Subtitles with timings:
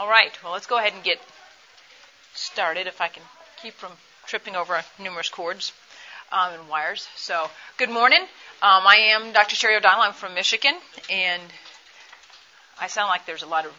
[0.00, 1.20] All right, well, let's go ahead and get
[2.32, 3.22] started if I can
[3.60, 3.92] keep from
[4.26, 5.74] tripping over numerous cords
[6.32, 7.06] um, and wires.
[7.16, 8.22] So, good morning.
[8.62, 9.56] Um, I am Dr.
[9.56, 10.00] Sherry O'Donnell.
[10.00, 10.74] I'm from Michigan,
[11.10, 11.42] and
[12.80, 13.72] I sound like there's a lot of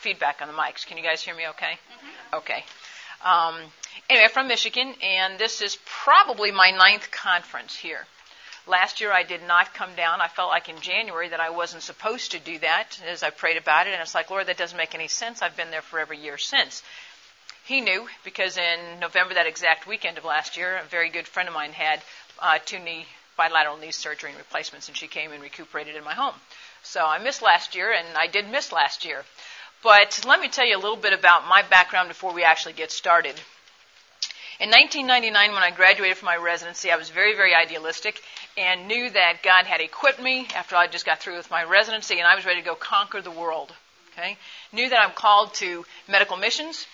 [0.00, 0.86] feedback on the mics.
[0.86, 1.72] Can you guys hear me okay?
[1.72, 2.36] Mm-hmm.
[2.38, 2.64] Okay.
[3.22, 3.56] Um,
[4.08, 8.06] anyway, from Michigan, and this is probably my ninth conference here.
[8.66, 10.20] Last year I did not come down.
[10.20, 13.56] I felt like in January that I wasn't supposed to do that as I prayed
[13.56, 13.92] about it.
[13.92, 15.40] And it's like, Lord, that doesn't make any sense.
[15.40, 16.82] I've been there for every year since.
[17.64, 21.48] He knew because in November, that exact weekend of last year, a very good friend
[21.48, 22.00] of mine had
[22.40, 26.14] uh, two knee bilateral knee surgery and replacements, and she came and recuperated in my
[26.14, 26.34] home.
[26.82, 29.24] So I missed last year, and I did miss last year.
[29.82, 32.90] But let me tell you a little bit about my background before we actually get
[32.90, 33.34] started.
[34.58, 38.22] In 1999, when I graduated from my residency, I was very, very idealistic
[38.56, 42.18] and knew that God had equipped me after I just got through with my residency
[42.18, 43.74] and I was ready to go conquer the world.
[44.12, 44.38] Okay?
[44.72, 46.86] Knew that I'm called to medical missions,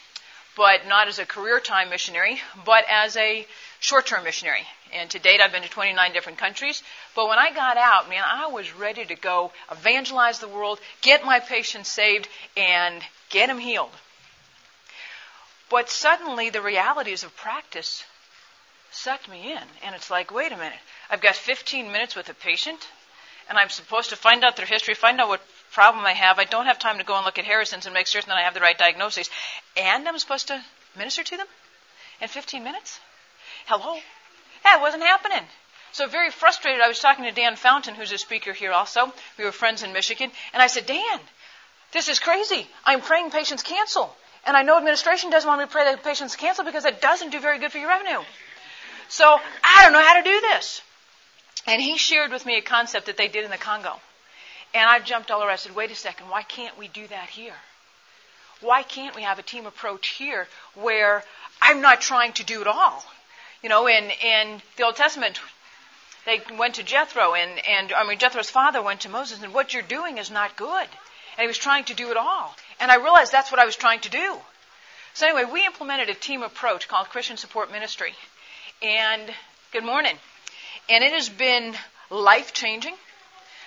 [0.56, 3.46] but not as a career time missionary, but as a
[3.78, 4.66] short term missionary.
[4.92, 6.82] And to date, I've been to 29 different countries.
[7.14, 11.24] But when I got out, man, I was ready to go evangelize the world, get
[11.24, 13.92] my patients saved, and get them healed.
[15.72, 18.04] But suddenly the realities of practice
[18.90, 19.62] sucked me in.
[19.82, 20.78] And it's like, wait a minute.
[21.08, 22.86] I've got 15 minutes with a patient,
[23.48, 25.40] and I'm supposed to find out their history, find out what
[25.72, 26.38] problem I have.
[26.38, 28.42] I don't have time to go and look at Harrison's and make certain that I
[28.42, 29.30] have the right diagnosis.
[29.74, 30.62] And I'm supposed to
[30.94, 31.46] minister to them
[32.20, 33.00] in 15 minutes?
[33.64, 33.98] Hello?
[34.64, 35.46] That wasn't happening.
[35.92, 39.10] So very frustrated, I was talking to Dan Fountain, who's a speaker here also.
[39.38, 40.32] We were friends in Michigan.
[40.52, 41.20] And I said, Dan,
[41.92, 42.66] this is crazy.
[42.84, 44.14] I'm praying patients cancel.
[44.44, 47.30] And I know administration doesn't want me to pray that patients cancel because it doesn't
[47.30, 48.20] do very good for your revenue.
[49.08, 50.82] So I don't know how to do this.
[51.66, 54.00] And he shared with me a concept that they did in the Congo.
[54.74, 55.50] And I jumped all over.
[55.50, 57.54] I said, wait a second, why can't we do that here?
[58.60, 61.22] Why can't we have a team approach here where
[61.60, 63.04] I'm not trying to do it all?
[63.62, 65.40] You know, in, in the Old Testament,
[66.24, 69.74] they went to Jethro, and, and I mean, Jethro's father went to Moses, and what
[69.74, 70.88] you're doing is not good.
[71.36, 72.54] And he was trying to do it all.
[72.82, 74.36] And I realized that's what I was trying to do.
[75.14, 78.12] So anyway, we implemented a team approach called Christian Support Ministry.
[78.82, 79.32] And
[79.70, 80.16] good morning.
[80.88, 81.76] And it has been
[82.10, 82.96] life changing,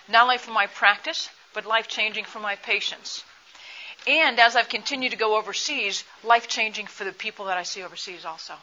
[0.10, 3.24] not only for my practice, but life changing for my patients.
[4.06, 7.84] And as I've continued to go overseas, life changing for the people that I see
[7.84, 8.56] overseas also.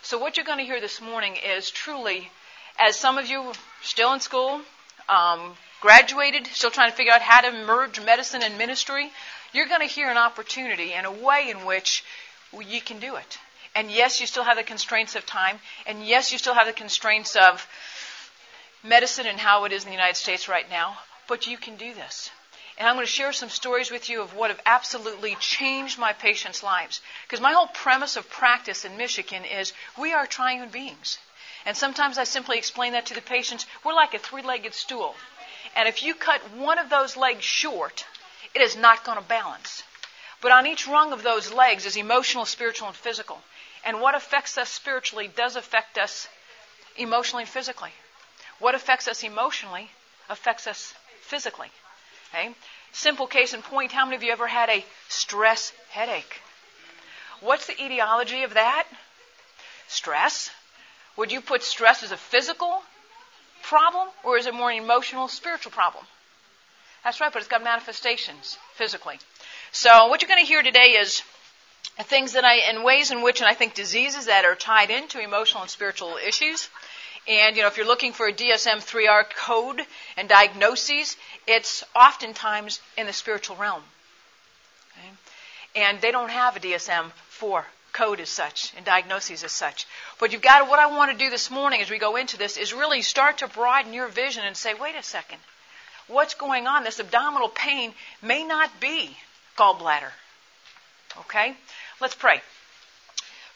[0.00, 2.30] So what you're going to hear this morning is truly,
[2.78, 3.52] as some of you
[3.82, 4.62] still in school,
[5.10, 5.52] um,
[5.82, 9.10] graduated, still trying to figure out how to merge medicine and ministry,
[9.52, 12.04] you're going to hear an opportunity and a way in which
[12.52, 13.38] you can do it.
[13.74, 15.58] And yes, you still have the constraints of time.
[15.86, 17.66] And yes, you still have the constraints of
[18.82, 20.96] medicine and how it is in the United States right now.
[21.28, 22.30] But you can do this.
[22.78, 26.12] And I'm going to share some stories with you of what have absolutely changed my
[26.12, 27.00] patients' lives.
[27.24, 31.18] Because my whole premise of practice in Michigan is we are triune beings.
[31.66, 33.66] And sometimes I simply explain that to the patients.
[33.84, 35.14] We're like a three legged stool.
[35.74, 38.04] And if you cut one of those legs short,
[38.60, 39.84] it is not going to balance.
[40.40, 43.38] But on each rung of those legs is emotional, spiritual, and physical.
[43.84, 46.28] And what affects us spiritually does affect us
[46.96, 47.92] emotionally and physically.
[48.58, 49.90] What affects us emotionally
[50.28, 51.70] affects us physically.
[52.30, 52.54] Okay?
[52.92, 56.40] Simple case in point, how many of you ever had a stress headache?
[57.40, 58.86] What's the etiology of that?
[59.86, 60.50] Stress.
[61.16, 62.82] Would you put stress as a physical
[63.62, 66.04] problem or is it more an emotional, spiritual problem?
[67.04, 69.18] That's right, but it's got manifestations physically.
[69.72, 71.22] So what you're going to hear today is
[72.04, 75.20] things that I, in ways in which, and I think diseases that are tied into
[75.20, 76.68] emotional and spiritual issues.
[77.26, 79.82] And, you know, if you're looking for a DSM-3R code
[80.16, 81.16] and diagnoses,
[81.46, 83.82] it's oftentimes in the spiritual realm.
[84.92, 85.10] Okay?
[85.76, 89.86] And they don't have a DSM-4 code as such and diagnoses as such.
[90.18, 92.38] But you've got to, what I want to do this morning as we go into
[92.38, 95.38] this is really start to broaden your vision and say, wait a second
[96.08, 96.84] what's going on.
[96.84, 97.92] This abdominal pain
[98.22, 99.16] may not be
[99.56, 100.10] gallbladder.
[101.20, 101.54] Okay?
[102.00, 102.40] Let's pray.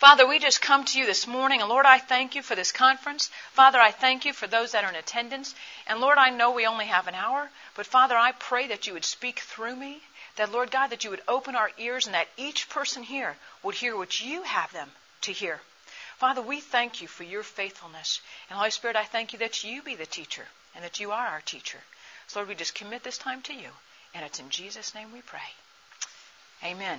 [0.02, 2.72] Father, we just come to you this morning, and Lord, I thank you for this
[2.72, 3.30] conference.
[3.52, 5.54] Father, I thank you for those that are in attendance.
[5.86, 8.94] And Lord, I know we only have an hour, but Father, I pray that you
[8.94, 10.00] would speak through me,
[10.34, 13.76] that, Lord God, that you would open our ears, and that each person here would
[13.76, 14.90] hear what you have them
[15.20, 15.60] to hear.
[16.16, 18.20] Father, we thank you for your faithfulness.
[18.50, 20.44] And Holy Spirit, I thank you that you be the teacher,
[20.74, 21.78] and that you are our teacher.
[22.32, 23.68] So, Lord, we just commit this time to you.
[24.14, 25.38] And it's in Jesus' name we pray.
[26.64, 26.98] Amen.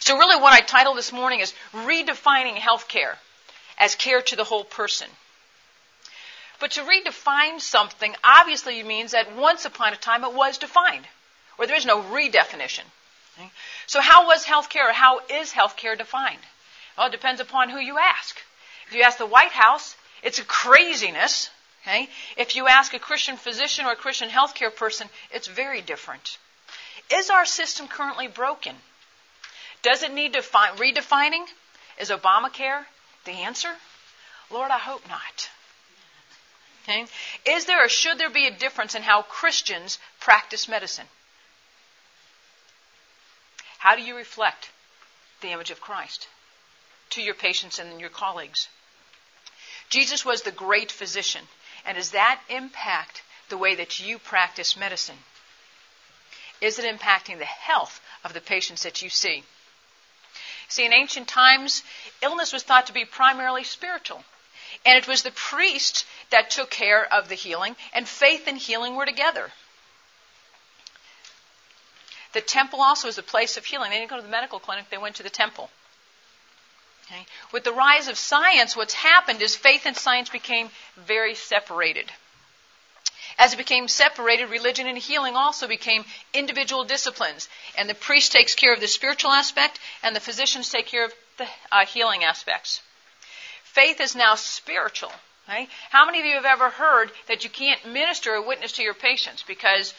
[0.00, 3.14] So, really, what I titled this morning is Redefining Healthcare
[3.78, 5.06] as Care to the Whole Person.
[6.58, 11.06] But to redefine something obviously means that once upon a time it was defined,
[11.56, 12.86] or there is no redefinition.
[13.86, 16.42] So, how was healthcare, or how is healthcare defined?
[16.96, 18.36] Well, it depends upon who you ask.
[18.88, 19.94] If you ask the White House,
[20.24, 21.50] it's a craziness.
[21.88, 22.08] Okay?
[22.36, 26.36] If you ask a Christian physician or a Christian healthcare person, it's very different.
[27.10, 28.76] Is our system currently broken?
[29.80, 31.46] Does it need defi- redefining?
[31.98, 32.84] Is Obamacare
[33.24, 33.70] the answer?
[34.50, 35.48] Lord, I hope not.
[36.82, 37.06] Okay?
[37.46, 41.06] Is there or should there be a difference in how Christians practice medicine?
[43.78, 44.70] How do you reflect
[45.40, 46.28] the image of Christ
[47.10, 48.68] to your patients and your colleagues?
[49.88, 51.48] Jesus was the great physician,
[51.84, 55.18] and does that impact the way that you practice medicine?
[56.60, 59.44] Is it impacting the health of the patients that you see?
[60.68, 61.82] See, in ancient times,
[62.20, 64.24] illness was thought to be primarily spiritual.
[64.84, 68.96] And it was the priest that took care of the healing, and faith and healing
[68.96, 69.50] were together.
[72.34, 73.90] The temple also was a place of healing.
[73.90, 75.70] They didn't go to the medical clinic, they went to the temple.
[77.10, 77.26] Okay?
[77.52, 82.12] With the rise of science, what's happened is faith and science became very separated.
[83.38, 87.48] As it became separated, religion and healing also became individual disciplines.
[87.76, 91.14] And the priest takes care of the spiritual aspect, and the physicians take care of
[91.36, 92.82] the uh, healing aspects.
[93.62, 95.12] Faith is now spiritual.
[95.48, 95.68] Right?
[95.90, 98.92] How many of you have ever heard that you can't minister or witness to your
[98.92, 99.94] patients because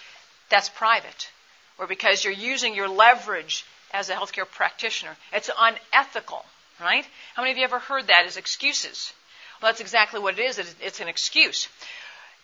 [0.49, 1.31] that's private,
[1.79, 5.15] or because you're using your leverage as a healthcare practitioner?
[5.33, 6.45] It's unethical,
[6.79, 7.05] right?
[7.35, 9.13] How many of you ever heard that as excuses?
[9.61, 10.75] Well, that's exactly what it is.
[10.81, 11.67] It's an excuse.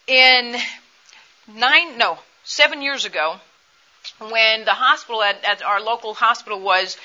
[0.08, 0.56] In
[1.48, 3.40] nine, no, seven years ago,
[4.20, 6.98] when the hospital at, at our local hospital was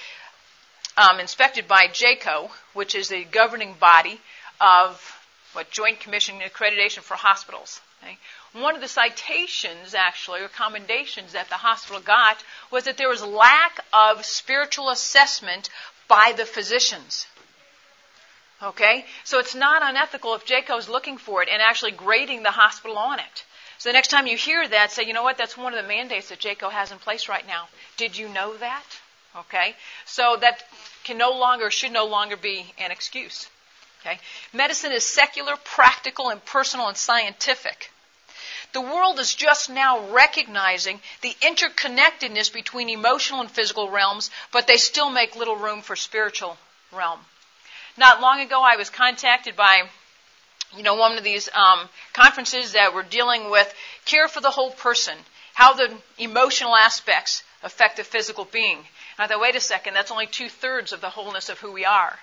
[0.97, 4.21] um, inspected by JCAHO, which is the governing body
[4.61, 5.17] of
[5.53, 7.81] what Joint Commission Accreditation for Hospitals.
[8.03, 8.19] Okay?
[8.53, 13.23] One of the citations, actually, or commendations that the hospital got was that there was
[13.23, 15.71] lack of spiritual assessment
[16.11, 17.27] by the physicians.
[18.63, 19.07] Okay?
[19.25, 23.21] So it's not unethical if is looking for it and actually grading the hospital on
[23.21, 23.45] it.
[23.79, 25.89] So the next time you hear that, say, you know what, that's one of the
[25.89, 27.69] mandates that JCAHO has in place right now.
[27.97, 28.85] Did you know that?
[29.35, 29.75] Okay?
[30.05, 30.65] So that
[31.05, 33.49] can no longer, should no longer be an excuse.
[34.01, 34.19] Okay?
[34.53, 37.91] Medicine is secular, practical, and personal and scientific.
[38.73, 44.77] The world is just now recognizing the interconnectedness between emotional and physical realms, but they
[44.77, 46.57] still make little room for spiritual
[46.93, 47.21] realm.
[47.97, 49.89] Not long ago, I was contacted by
[50.77, 53.73] you know, one of these um, conferences that were dealing with
[54.05, 55.17] care for the whole person,
[55.55, 58.79] how the emotional aspects affect the physical being.
[58.79, 58.87] And
[59.19, 61.85] I thought, wait a second, that's only two thirds of the wholeness of who we
[61.85, 62.19] are.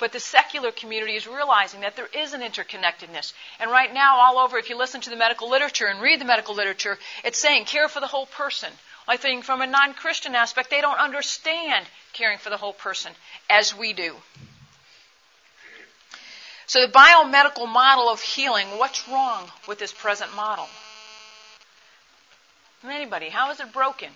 [0.00, 3.34] But the secular community is realizing that there is an interconnectedness.
[3.60, 6.24] And right now, all over, if you listen to the medical literature and read the
[6.24, 8.70] medical literature, it's saying care for the whole person.
[9.06, 13.12] I think from a non Christian aspect, they don't understand caring for the whole person
[13.50, 14.16] as we do.
[16.66, 20.68] So, the biomedical model of healing, what's wrong with this present model?
[22.84, 24.10] Anybody, how is it broken?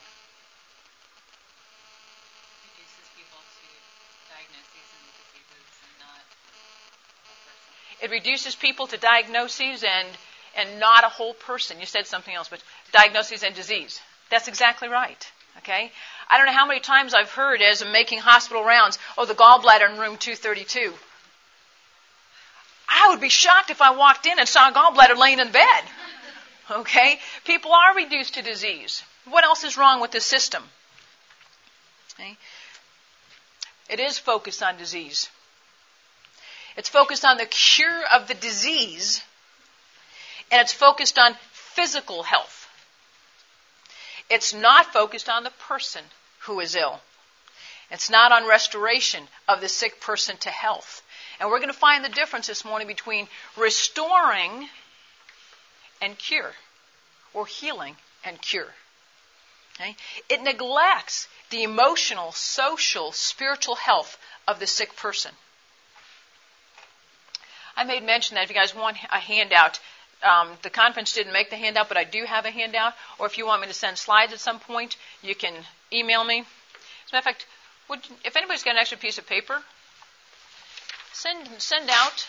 [8.05, 10.09] It reduces people to diagnoses and
[10.57, 11.81] and not a whole person.
[11.81, 12.63] You said something else, but
[12.93, 13.99] diagnoses and disease.
[14.31, 15.33] That's exactly right.
[15.59, 15.91] Okay?
[16.29, 19.35] I don't know how many times I've heard as I'm making hospital rounds, oh, the
[19.35, 20.93] gallbladder in room 232.
[22.89, 25.85] I would be shocked if I walked in and saw a gallbladder laying in bed.
[26.71, 27.21] Okay?
[27.45, 29.03] People are reduced to disease.
[29.27, 30.63] What else is wrong with the system?
[32.15, 32.39] Okay?
[33.91, 35.29] It is focused on disease.
[36.77, 39.23] It's focused on the cure of the disease,
[40.51, 42.69] and it's focused on physical health.
[44.29, 46.05] It's not focused on the person
[46.41, 47.01] who is ill.
[47.91, 51.03] It's not on restoration of the sick person to health.
[51.39, 54.69] And we're going to find the difference this morning between restoring
[56.01, 56.53] and cure,
[57.33, 58.73] or healing and cure.
[59.75, 59.97] Okay?
[60.29, 65.33] It neglects the emotional, social, spiritual health of the sick person.
[67.77, 69.81] I made mention that if you guys want a handout,
[70.23, 72.95] um, the conference didn't make the handout, but I do have a handout.
[73.19, 75.55] Or if you want me to send slides at some point, you can
[75.93, 76.41] email me.
[76.41, 76.47] As
[77.13, 77.47] a matter of fact,
[77.89, 79.63] would, if anybody's got an extra piece of paper,
[81.13, 82.27] send send out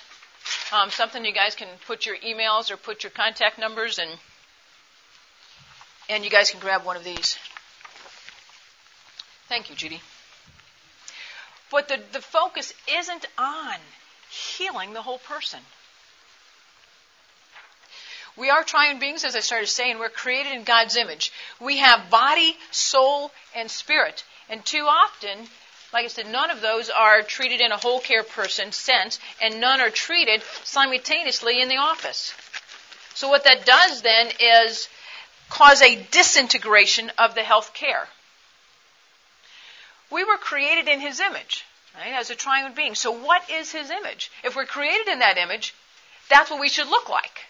[0.73, 4.11] um, something you guys can put your emails or put your contact numbers and
[6.09, 7.37] and you guys can grab one of these.
[9.47, 10.01] Thank you, Judy.
[11.71, 13.75] But the, the focus isn't on
[14.35, 15.59] healing the whole person.
[18.37, 19.97] We are triune beings, as I started saying.
[19.97, 21.31] We're created in God's image.
[21.61, 24.25] We have body, soul, and spirit.
[24.49, 25.47] And too often,
[25.93, 29.61] like I said, none of those are treated in a whole care person sense, and
[29.61, 32.33] none are treated simultaneously in the office.
[33.13, 34.89] So what that does then is
[35.49, 38.09] cause a disintegration of the health care.
[40.11, 41.63] We were created in His image,
[41.97, 42.95] right, as a triune being.
[42.95, 44.31] So what is His image?
[44.43, 45.73] If we're created in that image,
[46.29, 47.45] that's what we should look like,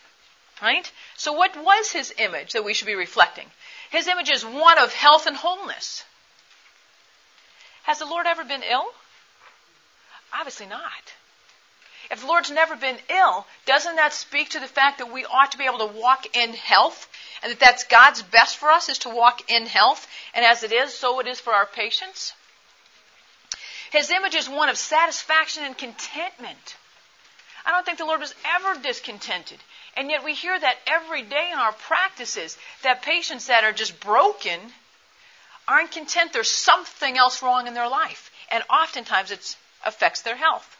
[0.61, 0.91] right?
[1.15, 3.49] So what was His image that we should be reflecting?
[3.89, 6.03] His image is one of health and wholeness.
[7.83, 8.87] Has the Lord ever been ill?
[10.33, 11.13] Obviously not.
[12.11, 15.51] If the Lord's never been ill, doesn't that speak to the fact that we ought
[15.51, 17.07] to be able to walk in health
[17.41, 20.07] and that that's God's best for us is to walk in health?
[20.33, 22.33] And as it is, so it is for our patients.
[23.95, 26.75] His image is one of satisfaction and contentment.
[27.65, 29.57] I don't think the Lord was ever discontented.
[29.95, 33.97] And yet we hear that every day in our practices that patients that are just
[34.01, 34.59] broken
[35.65, 36.33] aren't content.
[36.33, 38.31] There's something else wrong in their life.
[38.51, 40.75] And oftentimes it affects their health.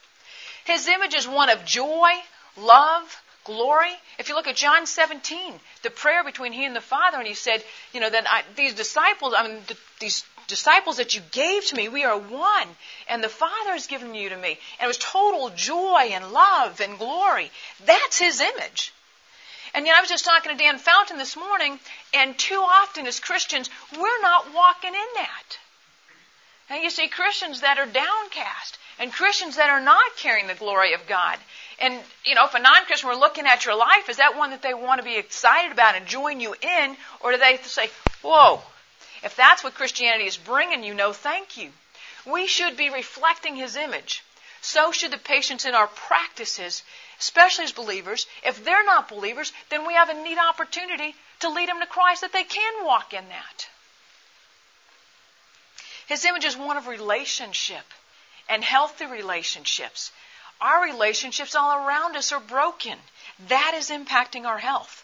[0.65, 2.09] His image is one of joy,
[2.57, 3.93] love, glory.
[4.19, 5.53] If you look at John 17,
[5.83, 8.73] the prayer between he and the Father, and he said, you know, that I, these
[8.73, 12.67] disciples, I mean, the, these disciples that you gave to me, we are one,
[13.07, 14.57] and the Father has given you to me.
[14.79, 17.51] And it was total joy and love and glory.
[17.85, 18.93] That's his image.
[19.73, 21.79] And yet I was just talking to Dan Fountain this morning,
[22.13, 25.59] and too often as Christians, we're not walking in that.
[26.69, 30.93] And you see Christians that are downcast and Christians that are not carrying the glory
[30.93, 31.37] of God.
[31.79, 34.61] And, you know, if a non-Christian were looking at your life, is that one that
[34.61, 36.97] they want to be excited about and join you in?
[37.19, 37.89] Or do they say,
[38.23, 38.61] whoa,
[39.25, 41.71] if that's what Christianity is bringing you, no thank you.
[42.25, 44.23] We should be reflecting His image.
[44.61, 46.83] So should the patients in our practices,
[47.19, 48.27] especially as believers.
[48.43, 52.21] If they're not believers, then we have a neat opportunity to lead them to Christ
[52.21, 53.67] that they can walk in that.
[56.07, 57.85] His image is one of relationship
[58.47, 60.11] and healthy relationships.
[60.61, 62.97] Our relationships all around us are broken.
[63.47, 65.03] That is impacting our health.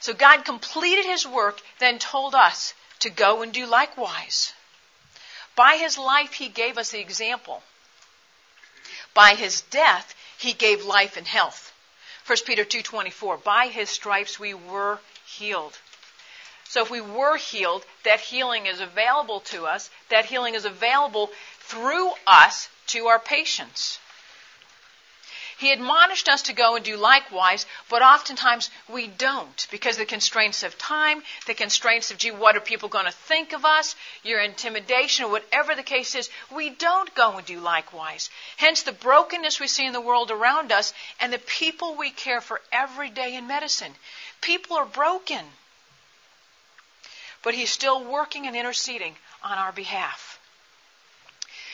[0.00, 4.52] So God completed His work, then told us to go and do likewise.
[5.56, 7.62] By His life, He gave us the example.
[9.14, 11.72] By His death, He gave life and health.
[12.26, 15.76] 1 Peter 2.24, by His stripes we were healed.
[16.64, 19.90] So if we were healed, that healing is available to us.
[20.08, 23.98] That healing is available through us to our patients.
[25.60, 30.62] He admonished us to go and do likewise, but oftentimes we don't because the constraints
[30.62, 34.40] of time, the constraints of, gee, what are people going to think of us, your
[34.40, 38.30] intimidation, or whatever the case is, we don't go and do likewise.
[38.56, 42.40] Hence the brokenness we see in the world around us and the people we care
[42.40, 43.92] for every day in medicine.
[44.40, 45.44] People are broken.
[47.42, 50.40] But He's still working and interceding on our behalf.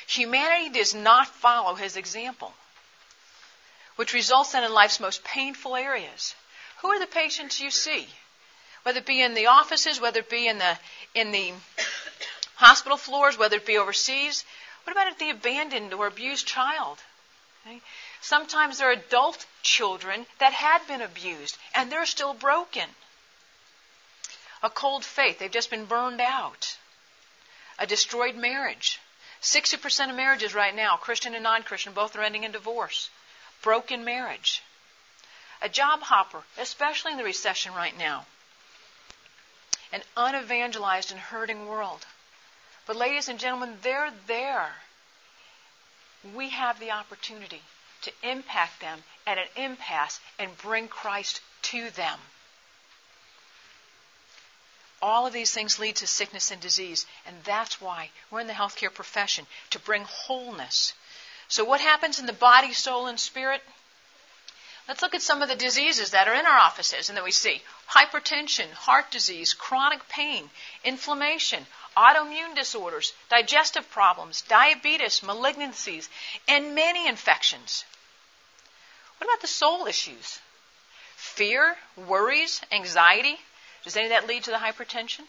[0.08, 2.52] Humanity does not follow his example,
[3.96, 6.34] which results then in life's most painful areas.
[6.78, 8.08] Who are the patients you see?
[8.82, 10.78] Whether it be in the offices, whether it be in the
[11.14, 11.52] in the
[12.56, 14.44] hospital floors, whether it be overseas.
[14.84, 17.02] What about the abandoned or abused child?
[17.66, 17.80] Okay?
[18.20, 22.88] Sometimes there are adult children that had been abused and they're still broken.
[24.62, 26.76] A cold faith, they've just been burned out.
[27.78, 29.00] A destroyed marriage.
[29.42, 33.10] 60% of marriages right now, Christian and non Christian, both are ending in divorce.
[33.62, 34.62] Broken marriage.
[35.62, 38.26] A job hopper, especially in the recession right now.
[39.92, 42.06] An unevangelized and hurting world.
[42.86, 44.76] But, ladies and gentlemen, they're there.
[46.34, 47.62] We have the opportunity
[48.02, 52.20] to impact them at an impasse and bring Christ to them.
[55.02, 58.52] All of these things lead to sickness and disease, and that's why we're in the
[58.52, 60.94] healthcare profession to bring wholeness.
[61.48, 63.62] So, what happens in the body, soul, and spirit?
[64.88, 67.32] Let's look at some of the diseases that are in our offices and that we
[67.32, 70.50] see hypertension, heart disease, chronic pain,
[70.84, 76.08] inflammation, autoimmune disorders, digestive problems, diabetes, malignancies,
[76.46, 77.84] and many infections.
[79.18, 80.40] What about the soul issues?
[81.16, 83.40] Fear, worries, anxiety,
[83.82, 85.26] does any of that lead to the hypertension?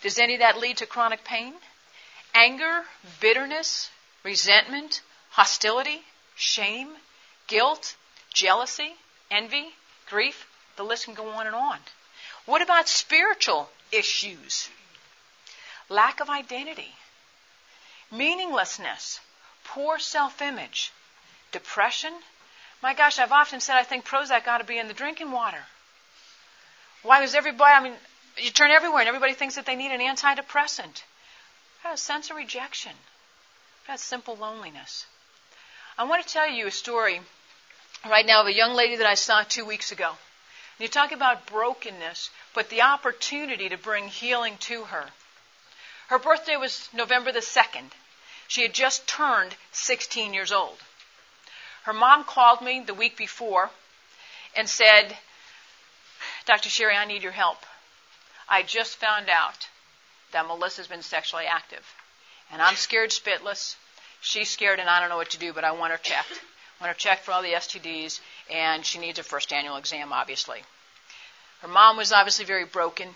[0.00, 1.54] Does any of that lead to chronic pain?
[2.34, 2.84] Anger,
[3.20, 3.90] bitterness,
[4.22, 5.02] resentment,
[5.34, 6.00] hostility,
[6.36, 6.88] shame,
[7.48, 7.96] guilt,
[8.32, 8.94] jealousy,
[9.32, 9.74] envy,
[10.08, 11.78] grief, the list can go on and on.
[12.46, 14.68] What about spiritual issues?
[15.88, 16.94] Lack of identity,
[18.12, 19.18] meaninglessness,
[19.64, 20.92] poor self image,
[21.50, 22.12] depression.
[22.80, 25.64] My gosh, I've often said I think Prozac ought to be in the drinking water.
[27.02, 27.94] Why does everybody, I mean,
[28.38, 31.02] you turn everywhere and everybody thinks that they need an antidepressant.
[31.84, 32.92] A sense of rejection.
[33.88, 35.06] I've simple loneliness.
[35.96, 37.20] I want to tell you a story
[38.04, 40.12] right now of a young lady that I saw two weeks ago.
[40.78, 45.06] You talk about brokenness, but the opportunity to bring healing to her.
[46.08, 47.92] Her birthday was November the 2nd.
[48.48, 50.78] She had just turned 16 years old.
[51.84, 53.70] Her mom called me the week before
[54.56, 55.16] and said,
[56.44, 56.70] Dr.
[56.70, 57.64] Sherry, I need your help.
[58.48, 59.68] I just found out
[60.32, 61.94] that Melissa's been sexually active.
[62.50, 63.76] And I'm scared spitless.
[64.24, 66.32] She's scared and I don't know what to do, but I want her checked.
[66.32, 70.14] I want her checked for all the STDs, and she needs a first annual exam,
[70.14, 70.62] obviously.
[71.60, 73.10] Her mom was obviously very broken,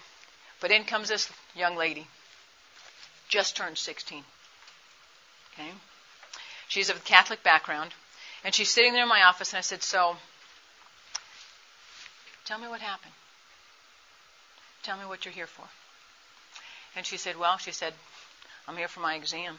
[0.61, 2.07] but in comes this young lady,
[3.29, 4.23] just turned 16.
[5.55, 5.71] Okay?
[6.69, 7.95] She's of a Catholic background,
[8.45, 10.15] and she's sitting there in my office, and I said, So,
[12.45, 13.15] tell me what happened.
[14.83, 15.65] Tell me what you're here for.
[16.95, 17.95] And she said, Well, she said,
[18.67, 19.59] I'm here for my exam.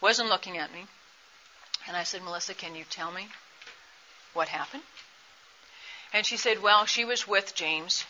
[0.00, 0.86] Wasn't looking at me.
[1.86, 3.28] And I said, Melissa, can you tell me
[4.32, 4.82] what happened?
[6.12, 8.04] And she said, Well, she was with James,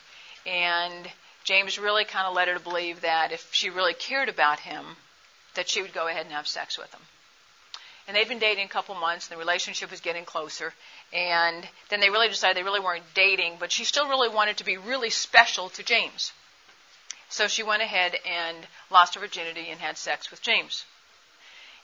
[0.47, 1.11] and
[1.45, 4.97] James really kind of led her to believe that if she really cared about him,
[5.55, 7.01] that she would go ahead and have sex with him.
[8.07, 10.73] And they'd been dating a couple months, and the relationship was getting closer.
[11.13, 14.65] And then they really decided they really weren't dating, but she still really wanted to
[14.65, 16.33] be really special to James.
[17.29, 18.57] So she went ahead and
[18.91, 20.85] lost her virginity and had sex with James.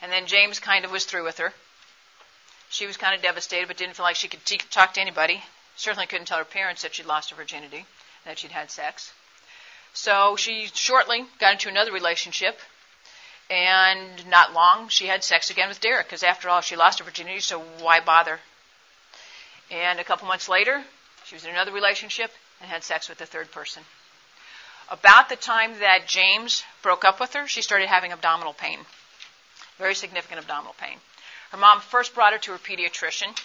[0.02, 1.52] And then James kind of was through with her.
[2.68, 5.42] She was kind of devastated, but didn't feel like she could talk to anybody.
[5.76, 7.86] Certainly couldn't tell her parents that she'd lost her virginity,
[8.24, 9.12] that she'd had sex.
[9.92, 12.60] So she shortly got into another relationship
[13.48, 17.04] and not long, she had sex again with Derek, because after all, she lost her
[17.04, 18.40] virginity, so why bother?
[19.70, 20.82] And a couple months later,
[21.24, 23.84] she was in another relationship and had sex with a third person.
[24.90, 28.80] About the time that James broke up with her, she started having abdominal pain.
[29.78, 31.00] Very significant abdominal pain.
[31.50, 33.38] Her mom first brought her to her pediatrician,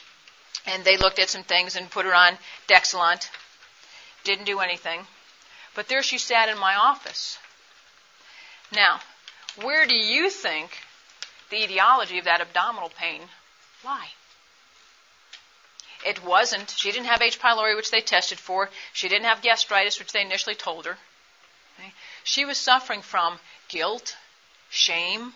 [0.66, 3.30] and they looked at some things and put her on Dexilant.
[4.24, 5.08] Didn't do anything.
[5.74, 7.38] But there she sat in my office.
[8.72, 9.02] Now,
[9.62, 10.80] where do you think
[11.50, 13.22] the etiology of that abdominal pain
[13.84, 14.12] lie?
[16.06, 16.72] It wasn't.
[16.72, 17.40] She didn't have H.
[17.40, 18.70] pylori, which they tested for.
[18.94, 20.98] She didn't have gastritis, which they initially told her.
[22.24, 24.16] She was suffering from guilt,
[24.70, 25.34] shame,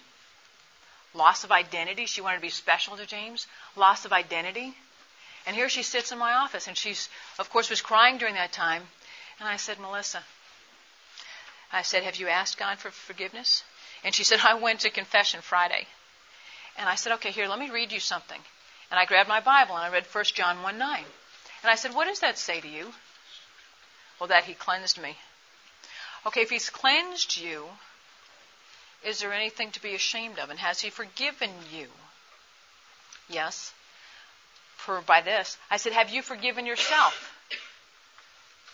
[1.15, 2.06] loss of identity.
[2.06, 3.47] She wanted to be special to James.
[3.75, 4.75] Loss of identity.
[5.47, 8.51] And here she sits in my office, and she's, of course, was crying during that
[8.51, 8.84] time.
[9.39, 10.23] And I said, Melissa,
[11.71, 13.63] I said, have you asked God for forgiveness?
[14.04, 15.88] And she said, I went to confession Friday.
[16.78, 18.39] And I said, okay, here, let me read you something.
[18.91, 21.04] And I grabbed my Bible and I read 1 John 1 9.
[21.63, 22.93] And I said, what does that say to you?
[24.19, 25.17] Well, that he cleansed me.
[26.25, 27.65] Okay, if he's cleansed you,
[29.06, 30.50] is there anything to be ashamed of?
[30.50, 31.88] And has he forgiven you?
[33.30, 33.74] Yes.
[34.78, 37.32] For by this, I said, have you forgiven yourself?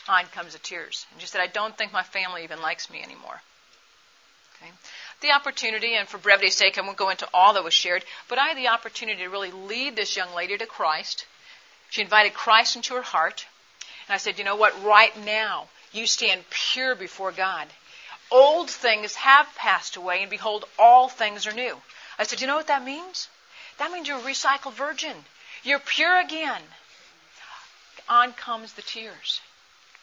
[0.10, 1.06] On comes the tears.
[1.12, 3.42] And she said, I don't think my family even likes me anymore.
[4.56, 4.72] Okay
[5.22, 8.40] the opportunity, and for brevity's sake, I won't go into all that was shared, but
[8.40, 11.26] I had the opportunity to really lead this young lady to Christ.
[11.90, 13.46] She invited Christ into her heart.
[14.08, 14.84] And I said, you know what?
[14.84, 17.68] Right now, you stand pure before God.
[18.32, 21.76] Old things have passed away, and behold, all things are new.
[22.18, 23.28] I said, you know what that means?
[23.78, 25.16] That means you're a recycled virgin.
[25.64, 26.62] You're pure again.
[28.08, 29.42] On comes the tears.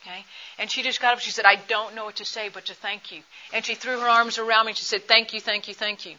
[0.02, 0.24] Okay?
[0.58, 1.20] And she just got up.
[1.20, 3.22] She said, I don't know what to say but to thank you.
[3.52, 6.06] And she threw her arms around me and she said, Thank you, thank you, thank
[6.06, 6.16] you.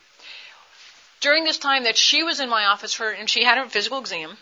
[1.21, 3.99] During this time that she was in my office, her, and she had her physical
[3.99, 4.37] exam,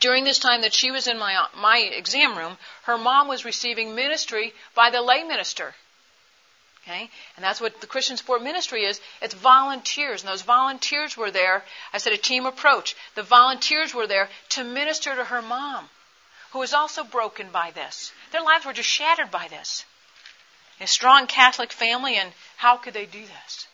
[0.00, 3.94] during this time that she was in my, my exam room, her mom was receiving
[3.94, 5.74] ministry by the lay minister.
[6.84, 7.08] Okay?
[7.36, 9.00] And that's what the Christian Support Ministry is.
[9.22, 10.22] It's volunteers.
[10.22, 11.64] And those volunteers were there.
[11.92, 12.94] I said a team approach.
[13.14, 15.88] The volunteers were there to minister to her mom
[16.54, 18.12] who was also broken by this.
[18.30, 19.84] Their lives were just shattered by this.
[20.80, 23.66] A strong Catholic family, and how could they do this?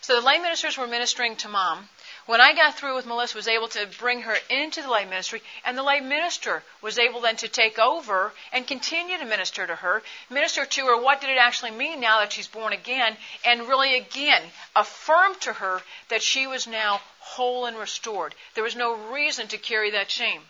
[0.00, 1.88] So the lay ministers were ministering to mom.
[2.28, 5.42] When I got through with Melissa, was able to bring her into the lay ministry,
[5.64, 9.74] and the lay minister was able then to take over and continue to minister to
[9.74, 13.66] her, minister to her what did it actually mean now that she's born again, and
[13.66, 14.42] really again
[14.76, 18.34] affirm to her that she was now whole and restored.
[18.54, 20.42] There was no reason to carry that shame.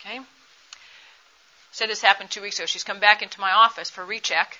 [0.00, 0.20] Okay?
[1.72, 2.66] Said this happened two weeks ago.
[2.66, 4.58] She's come back into my office for recheck.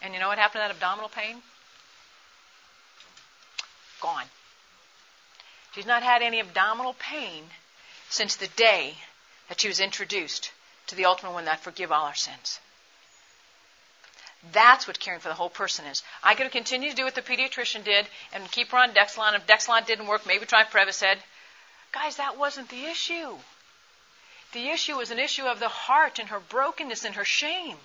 [0.00, 1.42] And you know what happened to that abdominal pain?
[4.00, 4.24] Gone.
[5.74, 7.50] She's not had any abdominal pain
[8.08, 8.96] since the day
[9.48, 10.52] that she was introduced
[10.86, 12.60] to the ultimate one that forgive all our sins.
[14.52, 16.02] That's what caring for the whole person is.
[16.22, 19.34] I could continue to do what the pediatrician did and keep her on Dexilant.
[19.34, 21.16] If Dexilant didn't work, maybe try Prevacid.
[21.92, 23.38] Guys, that wasn't the issue.
[24.52, 27.78] The issue was an issue of the heart and her brokenness and her shame,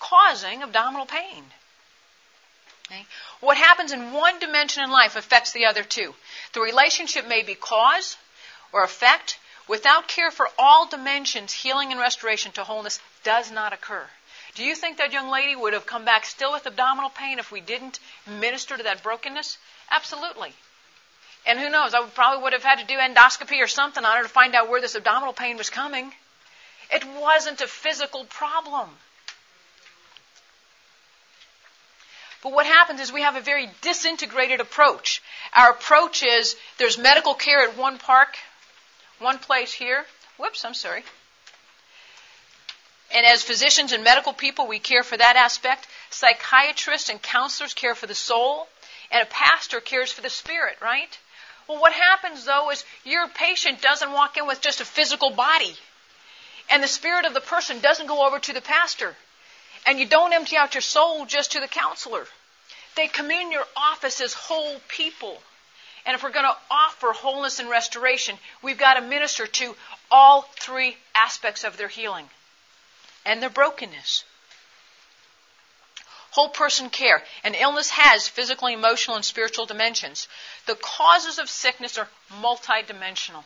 [0.00, 1.44] causing abdominal pain.
[2.90, 3.06] Okay?
[3.40, 6.14] What happens in one dimension in life affects the other two.
[6.54, 8.16] The relationship may be cause
[8.72, 9.38] or effect.
[9.68, 14.04] Without care for all dimensions, healing and restoration to wholeness does not occur.
[14.56, 17.52] Do you think that young lady would have come back still with abdominal pain if
[17.52, 19.58] we didn't minister to that brokenness?
[19.90, 20.52] Absolutely.
[21.46, 24.22] And who knows, I probably would have had to do endoscopy or something on her
[24.24, 26.12] to find out where this abdominal pain was coming.
[26.92, 28.90] It wasn't a physical problem.
[32.42, 35.22] But what happens is we have a very disintegrated approach.
[35.52, 38.36] Our approach is there's medical care at one park,
[39.18, 40.06] one place here.
[40.38, 41.04] Whoops, I'm sorry.
[43.12, 45.86] And as physicians and medical people, we care for that aspect.
[46.10, 48.68] Psychiatrists and counselors care for the soul.
[49.10, 51.18] And a pastor cares for the spirit, right?
[51.68, 55.74] Well, what happens though is your patient doesn't walk in with just a physical body.
[56.70, 59.16] And the spirit of the person doesn't go over to the pastor.
[59.86, 62.26] And you don't empty out your soul just to the counselor.
[62.96, 65.40] They come in your office as whole people.
[66.04, 69.76] And if we're going to offer wholeness and restoration, we've got to minister to
[70.10, 72.28] all three aspects of their healing
[73.24, 74.24] and their brokenness.
[76.32, 77.22] Whole person care.
[77.42, 80.28] An illness has physical, emotional, and spiritual dimensions.
[80.66, 82.08] The causes of sickness are
[82.40, 83.44] multidimensional.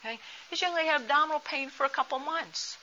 [0.00, 0.18] Okay?
[0.50, 2.78] This young lady had abdominal pain for a couple months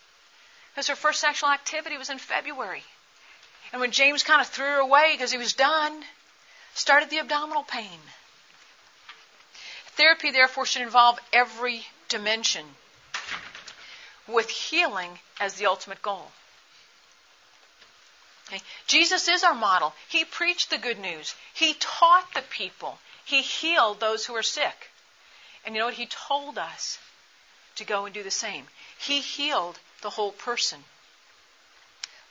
[0.77, 2.83] because her first sexual activity was in February.
[3.73, 6.03] And when James kind of threw her away because he was done,
[6.75, 7.99] started the abdominal pain.
[9.95, 12.63] Therapy, therefore, should involve every dimension
[14.27, 16.29] with healing as the ultimate goal.
[18.49, 18.61] Okay?
[18.85, 19.95] Jesus is our model.
[20.09, 21.33] He preached the good news.
[21.55, 22.99] He taught the people.
[23.25, 24.91] He healed those who were sick.
[25.65, 25.95] And you know what?
[25.95, 26.99] He told us
[27.77, 28.67] to go and do the same.
[28.99, 30.79] He healed the whole person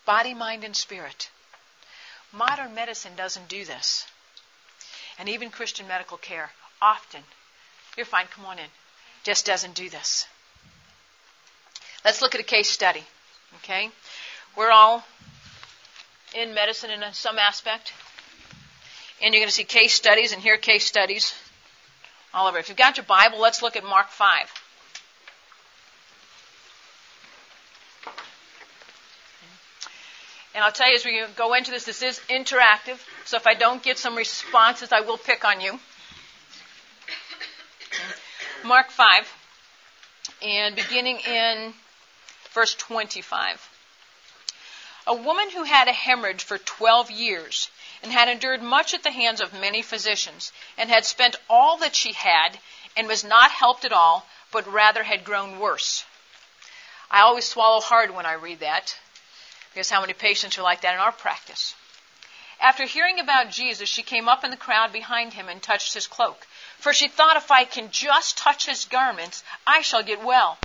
[0.05, 1.31] body, mind, and spirit.
[2.33, 4.07] Modern medicine doesn't do this.
[5.19, 6.51] And even Christian medical care
[6.81, 7.23] often,
[7.97, 8.67] you're fine, come on in,
[9.25, 10.27] just doesn't do this.
[12.05, 13.03] Let's look at a case study.
[13.57, 13.91] Okay?
[14.57, 15.05] We're all
[16.35, 17.93] in medicine in some aspect.
[19.23, 21.35] And you're going to see case studies and hear case studies
[22.35, 22.59] all over.
[22.59, 24.53] If you've got your Bible, let's look at Mark 5.
[30.57, 32.99] And I'll tell you as we go into this, this is interactive.
[33.27, 35.79] So if I don't get some responses, I will pick on you.
[38.65, 39.31] Mark 5,
[40.41, 41.75] and beginning in
[42.53, 43.69] verse 25.
[45.09, 47.71] A woman who had a hemorrhage for 12 years
[48.03, 51.95] and had endured much at the hands of many physicians and had spent all that
[51.95, 52.59] she had
[52.97, 56.07] and was not helped at all, but rather had grown worse.
[57.11, 58.97] I always swallow hard when I read that
[59.77, 61.75] because how many patients are like that in our practice.
[62.59, 66.07] After hearing about Jesus, she came up in the crowd behind him and touched his
[66.07, 66.47] cloak.
[66.79, 70.57] For she thought, if I can just touch his garments, I shall get well.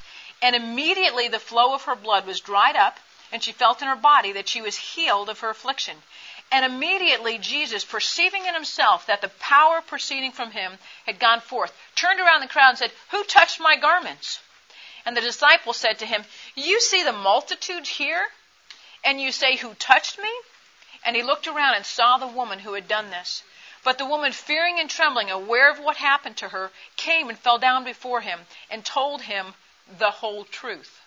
[0.41, 3.01] And immediately the flow of her blood was dried up,
[3.33, 6.01] and she felt in her body that she was healed of her affliction.
[6.49, 11.73] And immediately Jesus, perceiving in himself that the power proceeding from him had gone forth,
[11.95, 14.39] turned around the crowd and said, Who touched my garments?
[15.05, 16.23] And the disciple said to him,
[16.55, 18.29] You see the multitude here?
[19.03, 20.31] And you say, Who touched me?
[21.03, 23.43] And he looked around and saw the woman who had done this.
[23.83, 27.57] But the woman, fearing and trembling, aware of what happened to her, came and fell
[27.57, 29.55] down before him and told him
[29.97, 31.01] the whole truth.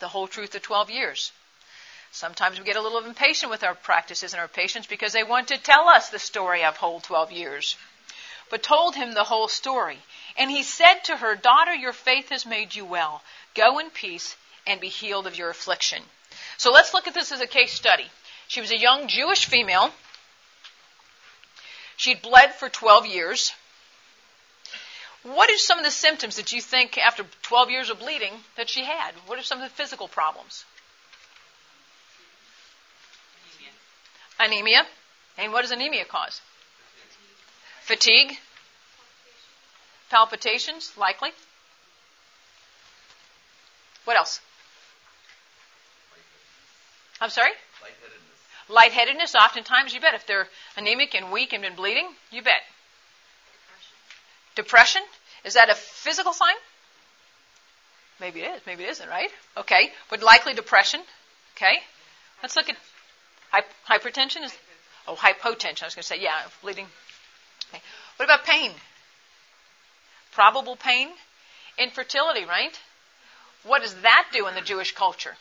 [0.00, 1.32] The whole truth of 12 years.
[2.10, 5.48] Sometimes we get a little impatient with our practices and our patients because they want
[5.48, 7.76] to tell us the story of whole 12 years.
[8.50, 10.02] But told him the whole story.
[10.36, 13.22] And he said to her, Daughter, your faith has made you well.
[13.54, 16.02] Go in peace and be healed of your affliction.
[16.56, 18.06] So let's look at this as a case study.
[18.48, 19.92] She was a young Jewish female.
[21.96, 23.52] She'd bled for 12 years.
[25.22, 28.70] What are some of the symptoms that you think after 12 years of bleeding that
[28.70, 29.12] she had?
[29.26, 30.64] What are some of the physical problems?
[34.38, 34.58] Anemia.
[34.58, 34.86] anemia.
[35.36, 36.40] And what does anemia cause?
[37.82, 38.38] Fatigue.
[40.10, 41.30] Palpitations, likely.
[44.04, 44.40] What else?
[47.20, 47.50] I'm sorry?
[48.68, 48.68] Lightheadedness.
[48.68, 50.14] Lightheadedness, oftentimes, you bet.
[50.14, 52.62] If they're anemic and weak and been bleeding, you bet.
[54.54, 55.02] Depression.
[55.02, 55.02] Depression?
[55.44, 56.54] Is that a physical sign?
[58.20, 58.60] Maybe it is.
[58.66, 59.30] Maybe it isn't, right?
[59.56, 59.92] Okay.
[60.10, 61.00] But likely depression.
[61.56, 61.78] Okay.
[62.42, 62.76] Let's look at
[63.88, 64.52] hypertension is
[65.06, 65.82] oh hypotension.
[65.82, 66.86] I was going to say yeah, bleeding.
[67.70, 67.82] Okay.
[68.16, 68.72] What about pain?
[70.32, 71.08] Probable pain,
[71.78, 72.78] infertility, right?
[73.64, 75.34] What does that do in the Jewish culture?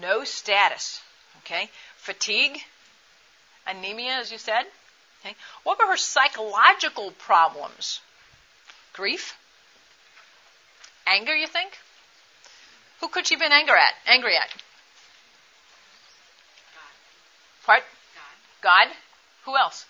[0.00, 1.00] No status.
[1.38, 1.70] Okay.
[1.96, 2.60] Fatigue,
[3.66, 4.64] anemia, as you said.
[5.20, 5.34] Okay.
[5.62, 8.00] What were her psychological problems?
[8.92, 9.36] Grief,
[11.06, 11.34] anger.
[11.34, 11.78] You think?
[13.00, 13.94] Who could she have been angry at?
[14.06, 14.48] Angry at?
[14.48, 14.56] God.
[17.64, 17.82] Part?
[18.62, 18.86] God.
[18.88, 18.96] God.
[19.44, 19.84] Who else?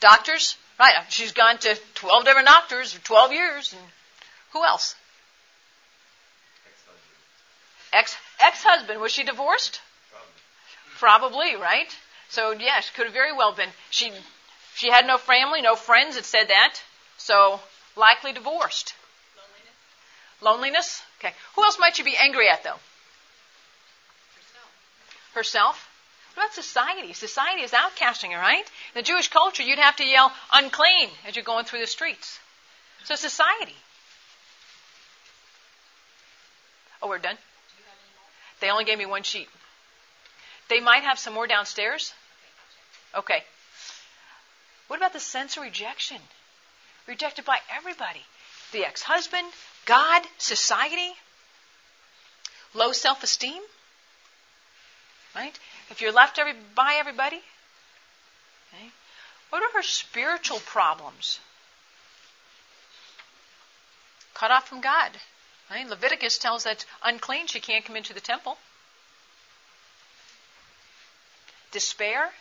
[0.00, 0.56] Doctors.
[0.78, 0.94] Right.
[0.96, 3.72] Uh, she's gone to 12 different doctors for 12 years.
[3.72, 3.82] And
[4.52, 4.94] who else?
[7.92, 9.00] Ex ex husband.
[9.00, 9.80] Was she divorced?
[10.98, 11.96] Probably, Probably, right?
[12.28, 13.70] So yes, could have very well been.
[13.90, 14.12] She
[14.74, 16.16] she had no family, no friends.
[16.16, 16.80] It said that.
[17.16, 17.60] So
[17.96, 18.94] likely divorced.
[20.40, 20.40] Loneliness.
[20.40, 21.02] Loneliness.
[21.18, 21.34] Okay.
[21.56, 22.78] Who else might you be angry at though?
[25.34, 25.34] Herself.
[25.34, 25.88] Herself.
[26.34, 27.12] What about society?
[27.14, 28.60] Society is outcasting her, right?
[28.60, 32.38] In the Jewish culture, you'd have to yell unclean as you're going through the streets.
[33.02, 33.74] So society.
[37.02, 37.34] Oh, we're done.
[37.34, 38.30] Do you have any more?
[38.60, 39.48] They only gave me one sheet.
[40.68, 42.12] They might have some more downstairs.
[43.14, 43.42] Okay.
[44.88, 46.18] What about the sense of rejection?
[47.06, 48.24] Rejected by everybody.
[48.72, 49.46] The ex husband,
[49.86, 51.12] God, society.
[52.74, 53.62] Low self esteem.
[55.34, 55.58] Right?
[55.90, 57.40] If you're left every, by everybody.
[58.74, 58.90] Okay.
[59.50, 61.40] What are her spiritual problems?
[64.34, 65.12] Cut off from God.
[65.70, 65.88] Right?
[65.88, 68.58] Leviticus tells that unclean, she can't come into the temple.
[71.70, 72.32] Despair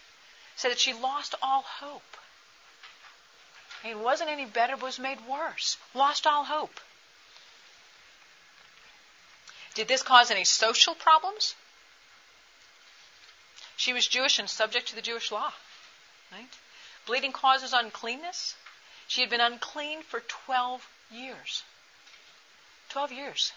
[0.55, 2.17] said that she lost all hope.
[3.83, 5.77] It wasn't any better, but was made worse.
[5.93, 6.79] Lost all hope.
[9.75, 11.53] Did this cause any social problems?
[13.75, 15.53] She was Jewish and subject to the Jewish law.
[16.31, 16.49] Right?
[17.05, 18.55] Bleeding causes uncleanness.
[19.07, 21.63] She had been unclean for 12 years.
[22.89, 23.53] 12 years.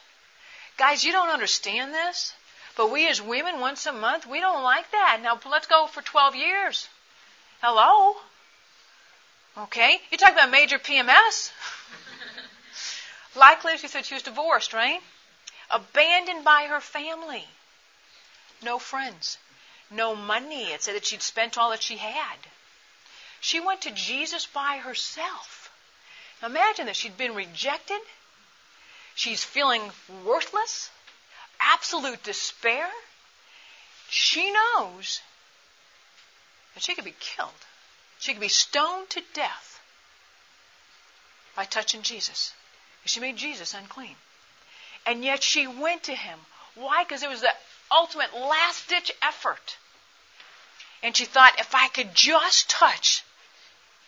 [0.77, 2.35] Guys, you don't understand this,
[2.77, 5.21] but we as women, once a month, we don't like that.
[5.23, 6.89] Now, let's go for 12 years.
[7.61, 8.17] Hello?
[9.59, 10.01] Okay?
[10.11, 11.51] You talk about major PMS.
[13.37, 15.01] Likely, she said she was divorced, right?
[15.71, 17.47] Abandoned by her family.
[18.63, 19.39] No friends.
[19.91, 20.73] No money.
[20.73, 22.39] It said that she'd spent all that she had.
[23.41, 25.71] She went to Jesus by herself.
[26.43, 26.97] Imagine this.
[26.97, 28.01] She'd been rejected.
[29.15, 29.91] She's feeling
[30.25, 30.91] worthless,
[31.61, 32.89] absolute despair.
[34.09, 35.21] She knows
[36.75, 37.51] that she could be killed.
[38.19, 39.81] She could be stoned to death
[41.55, 42.53] by touching Jesus.
[43.05, 44.17] She made Jesus unclean.
[45.07, 46.39] And yet she went to him.
[46.75, 47.05] Why?
[47.05, 47.55] Because it was the
[47.91, 49.77] ultimate last ditch effort.
[51.03, 53.25] And she thought, if I could just touch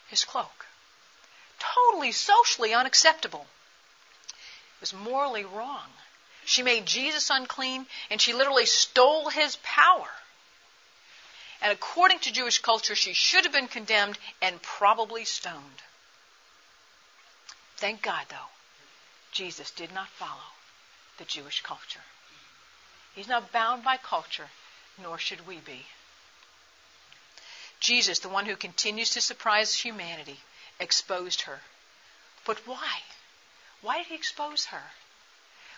[0.08, 0.66] his cloak.
[1.58, 3.46] Totally socially unacceptable.
[4.82, 5.88] Was morally wrong.
[6.44, 10.08] She made Jesus unclean and she literally stole his power.
[11.60, 15.82] And according to Jewish culture, she should have been condemned and probably stoned.
[17.76, 18.50] Thank God, though,
[19.30, 20.50] Jesus did not follow
[21.18, 22.02] the Jewish culture.
[23.14, 24.50] He's not bound by culture,
[25.00, 25.86] nor should we be.
[27.78, 30.40] Jesus, the one who continues to surprise humanity,
[30.80, 31.60] exposed her.
[32.44, 33.02] But why?
[33.82, 34.82] Why did he expose her?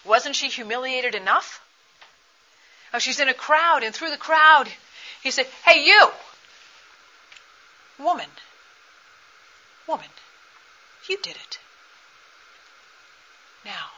[0.04, 1.62] Wasn't she humiliated enough?
[2.92, 4.70] Oh, she's in a crowd, and through the crowd,
[5.22, 6.12] he said, Hey, you!
[7.98, 8.30] Woman.
[9.86, 10.10] Woman.
[11.08, 11.58] You did it.
[13.64, 13.90] Now,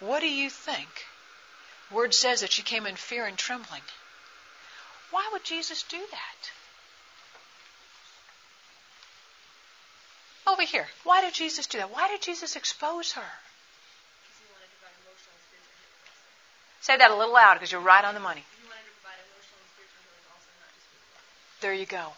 [0.00, 1.06] what do you think?
[1.90, 3.82] Word says that she came in fear and trembling.
[5.10, 6.50] Why would Jesus do that?
[10.48, 10.86] Over here.
[11.04, 11.90] Why did Jesus do that?
[11.92, 13.30] Why did Jesus expose her?
[16.80, 18.42] Say that a little louder because you're right on the money.
[21.60, 22.12] There you go.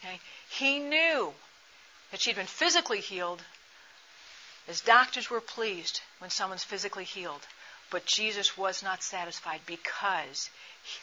[0.00, 0.20] Okay?
[0.50, 1.32] He knew
[2.10, 3.42] that she'd been physically healed.
[4.68, 7.46] As doctors were pleased when someone's physically healed.
[7.90, 10.50] But Jesus was not satisfied because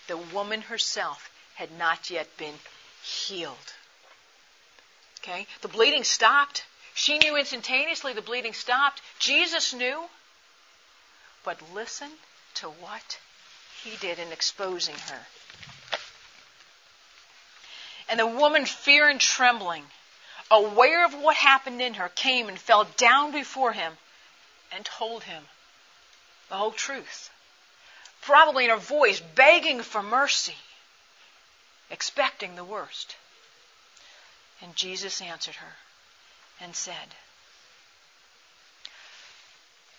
[0.07, 2.55] the woman herself had not yet been
[3.01, 3.73] healed.
[5.27, 5.45] Okay?
[5.61, 6.65] The bleeding stopped.
[6.93, 9.01] She knew instantaneously the bleeding stopped.
[9.19, 10.05] Jesus knew.
[11.43, 12.09] But listen
[12.55, 13.19] to what
[13.83, 15.27] he did in exposing her.
[18.09, 19.83] And the woman, fear and trembling,
[20.49, 23.93] aware of what happened in her, came and fell down before him
[24.71, 25.43] and told him
[26.49, 27.29] the whole truth.
[28.21, 30.55] probably in her voice, begging for mercy,
[31.89, 33.15] expecting the worst.
[34.61, 35.75] And Jesus answered her
[36.59, 37.15] and said,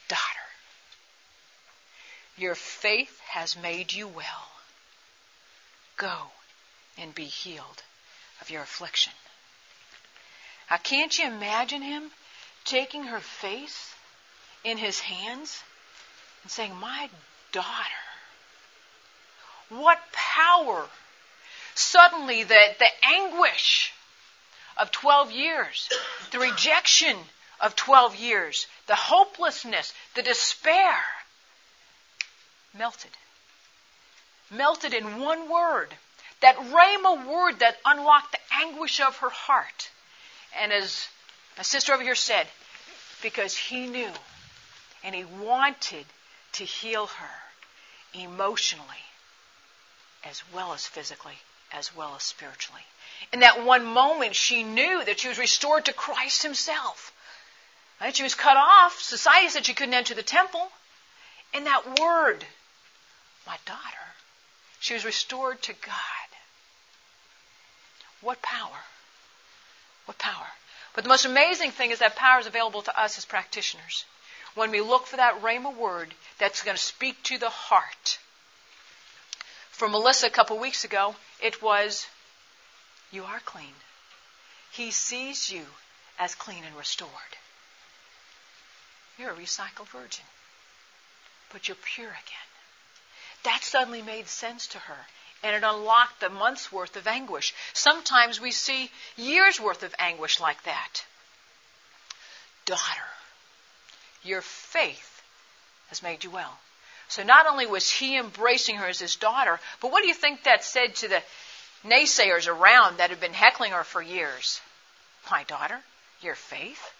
[0.08, 0.22] Daughter,
[2.36, 4.48] your faith has made you well.
[5.96, 6.30] Go
[6.96, 7.82] and be healed
[8.40, 9.12] of your affliction.
[10.70, 12.10] Now, can't you imagine him
[12.64, 13.94] taking her face
[14.64, 15.62] in his hands
[16.42, 17.08] and saying, My
[17.52, 17.66] daughter?
[19.68, 20.88] What power!
[21.74, 23.92] Suddenly, the, the anguish
[24.78, 25.88] of 12 years,
[26.30, 27.16] the rejection
[27.60, 30.96] of 12 years, the hopelessness, the despair
[32.76, 33.10] melted.
[34.50, 35.94] Melted in one word.
[36.40, 39.90] That Rhema word that unlocked the anguish of her heart.
[40.60, 41.08] And as
[41.56, 42.46] my sister over here said,
[43.22, 44.10] because he knew
[45.02, 46.06] and he wanted
[46.52, 47.30] to heal her
[48.14, 48.84] emotionally
[50.24, 51.38] as well as physically
[51.72, 52.82] as well as spiritually.
[53.32, 57.12] In that one moment, she knew that she was restored to Christ Himself.
[58.00, 58.14] Right?
[58.14, 59.00] She was cut off.
[59.00, 60.70] Society said she couldn't enter the temple.
[61.52, 62.44] In that word,
[63.46, 64.14] my daughter,
[64.80, 66.28] she was restored to God.
[68.20, 68.84] What power!
[70.06, 70.46] What power!
[70.94, 74.04] But the most amazing thing is that power is available to us as practitioners.
[74.54, 78.18] When we look for that Rhema word that's going to speak to the heart.
[79.70, 82.08] For Melissa a couple weeks ago, it was,
[83.10, 83.74] You are clean.
[84.70, 85.64] He sees you
[86.18, 87.10] as clean and restored.
[89.18, 90.24] You're a recycled virgin,
[91.52, 92.48] but you're pure again.
[93.44, 95.06] That suddenly made sense to her,
[95.42, 97.54] and it unlocked a month's worth of anguish.
[97.72, 101.04] Sometimes we see years' worth of anguish like that.
[102.66, 103.08] Daughter,
[104.22, 105.22] your faith
[105.88, 106.58] has made you well.
[107.08, 110.44] So not only was he embracing her as his daughter, but what do you think
[110.44, 111.22] that said to the
[111.84, 114.60] naysayers around that had been heckling her for years?
[115.30, 115.80] My daughter,
[116.22, 116.92] your faith?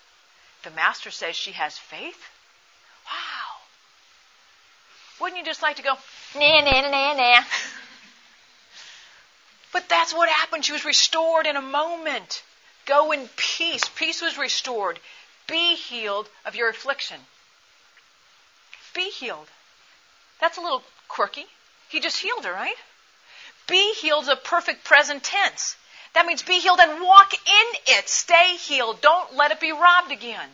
[0.63, 2.23] The master says she has faith?
[3.07, 3.57] Wow.
[5.21, 5.97] Wouldn't you just like to go,
[6.35, 7.43] nah, nah, nah, nah?
[9.71, 10.65] But that's what happened.
[10.65, 12.43] She was restored in a moment.
[12.87, 13.85] Go in peace.
[13.97, 14.99] Peace was restored.
[15.47, 17.21] Be healed of your affliction.
[18.95, 19.49] Be healed.
[20.41, 21.47] That's a little quirky.
[21.91, 22.77] He just healed her, right?
[23.69, 25.77] Be healed is a perfect present tense.
[26.15, 28.09] That means be healed and walk in it.
[28.09, 29.01] Stay healed.
[29.01, 30.49] Don't let it be robbed again.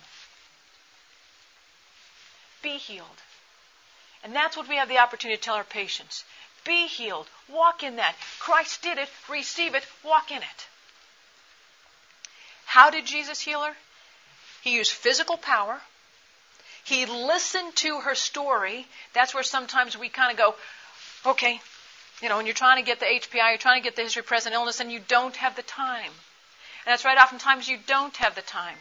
[2.61, 3.23] Be healed.
[4.23, 6.25] And that's what we have the opportunity to tell our patients.
[6.65, 7.27] Be healed.
[7.49, 8.17] Walk in that.
[8.41, 9.09] Christ did it.
[9.29, 9.87] Receive it.
[10.03, 10.69] Walk in it.
[12.65, 13.77] How did Jesus heal her?
[14.63, 15.81] He used physical power.
[16.85, 18.87] He listened to her story.
[19.13, 20.55] That's where sometimes we kind of go,
[21.31, 21.61] okay,
[22.23, 24.21] you know, when you're trying to get the HPI, you're trying to get the history
[24.21, 26.11] of present illness, and you don't have the time.
[26.87, 28.77] And that's right, oftentimes you don't have the time.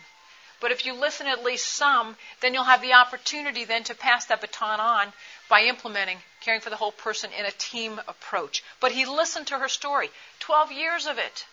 [0.60, 4.26] But if you listen at least some, then you'll have the opportunity then to pass
[4.28, 5.12] that baton on
[5.50, 8.64] by implementing caring for the whole person in a team approach.
[8.80, 10.10] But he listened to her story.
[10.40, 11.46] 12 years of it.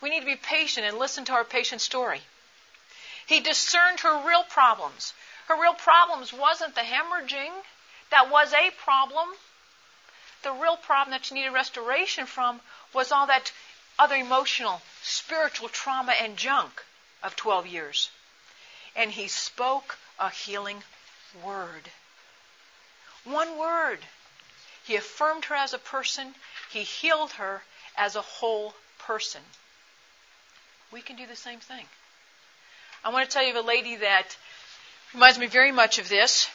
[0.00, 2.20] We need to be patient and listen to our patient's story.
[3.26, 5.12] He discerned her real problems.
[5.46, 7.52] Her real problems wasn't the hemorrhaging.
[8.10, 9.28] That was a problem.
[10.42, 12.60] The real problem that she needed restoration from
[12.92, 13.52] was all that
[13.98, 16.84] other emotional, spiritual trauma and junk
[17.22, 18.10] of 12 years
[18.98, 20.82] and he spoke a healing
[21.44, 21.88] word.
[23.24, 24.00] One word.
[24.84, 26.34] He affirmed her as a person,
[26.70, 27.62] he healed her
[27.96, 29.42] as a whole person.
[30.90, 31.86] We can do the same thing.
[33.04, 34.36] I want to tell you of a lady that
[35.14, 36.48] reminds me very much of this.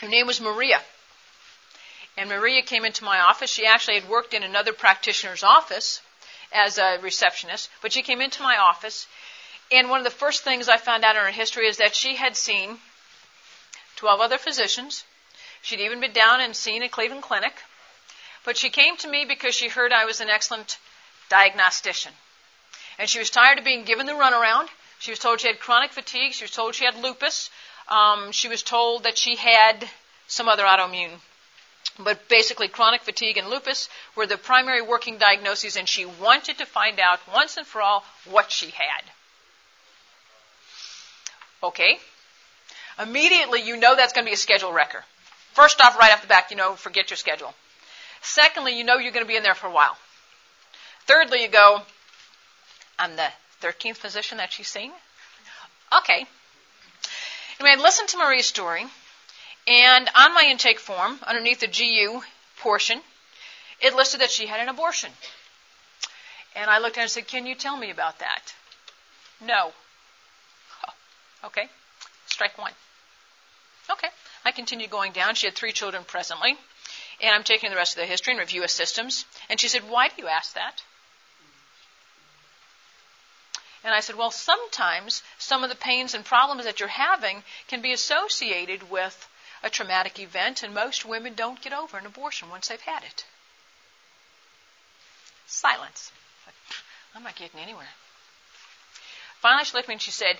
[0.00, 0.80] Her name was Maria.
[2.18, 3.50] And Maria came into my office.
[3.50, 6.02] She actually had worked in another practitioner's office
[6.52, 9.06] as a receptionist, but she came into my office
[9.70, 12.16] and one of the first things I found out in her history is that she
[12.16, 12.78] had seen
[13.96, 15.04] 12 other physicians.
[15.60, 17.52] She'd even been down and seen a Cleveland Clinic.
[18.44, 20.78] But she came to me because she heard I was an excellent
[21.28, 22.12] diagnostician.
[22.98, 24.68] And she was tired of being given the runaround.
[25.00, 26.32] She was told she had chronic fatigue.
[26.32, 27.50] She was told she had lupus.
[27.88, 29.88] Um, she was told that she had
[30.28, 31.20] some other autoimmune.
[31.98, 36.66] But basically, chronic fatigue and lupus were the primary working diagnoses, and she wanted to
[36.66, 39.02] find out once and for all what she had.
[41.62, 41.98] Okay?
[43.00, 45.04] Immediately, you know that's going to be a schedule wrecker.
[45.52, 47.52] First off, right off the back, you know, forget your schedule.
[48.20, 49.96] Secondly, you know you're going to be in there for a while.
[51.06, 51.82] Thirdly, you go,
[52.98, 53.28] I'm the
[53.60, 54.92] 13th physician that she's seen.
[55.96, 56.26] Okay.
[57.60, 58.84] Anyway, listen to Maria's story,
[59.68, 62.22] And on my intake form, underneath the GU
[62.60, 63.02] portion,
[63.80, 65.12] it listed that she had an abortion.
[66.56, 68.54] And I looked at her and said, Can you tell me about that?
[69.42, 69.72] No.
[70.88, 71.68] Oh, okay.
[72.26, 72.72] Strike one.
[73.90, 74.08] Okay.
[74.46, 75.34] I continued going down.
[75.34, 76.56] She had three children presently.
[77.20, 79.26] And I'm taking the rest of the history and review of systems.
[79.50, 80.82] And she said, Why do you ask that?
[83.84, 87.82] And I said, Well, sometimes some of the pains and problems that you're having can
[87.82, 89.27] be associated with
[89.62, 93.24] a traumatic event, and most women don't get over an abortion once they've had it.
[95.46, 96.12] Silence.
[97.14, 97.88] I'm not getting anywhere.
[99.40, 100.38] Finally, she looked at me and she said,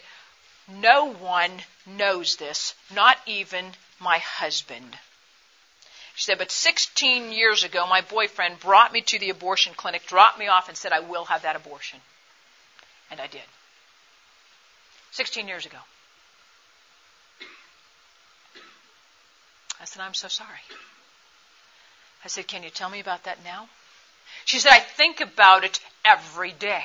[0.68, 4.98] No one knows this, not even my husband.
[6.14, 10.38] She said, But 16 years ago, my boyfriend brought me to the abortion clinic, dropped
[10.38, 12.00] me off, and said, I will have that abortion.
[13.10, 13.42] And I did.
[15.12, 15.78] 16 years ago.
[19.89, 20.61] Said, I'm so sorry.
[22.24, 23.68] I said, Can you tell me about that now?
[24.45, 26.84] She said, I think about it every day.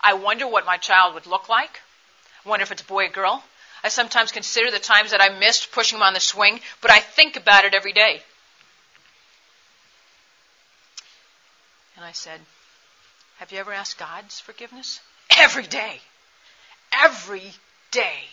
[0.00, 1.80] I wonder what my child would look like.
[2.44, 3.44] I wonder if it's a boy or girl.
[3.84, 6.98] I sometimes consider the times that I missed pushing him on the swing, but I
[6.98, 8.22] think about it every day.
[11.96, 12.40] And I said,
[13.38, 15.00] Have you ever asked God's forgiveness?
[15.38, 16.00] Every day.
[16.92, 17.52] Every
[17.92, 18.24] day.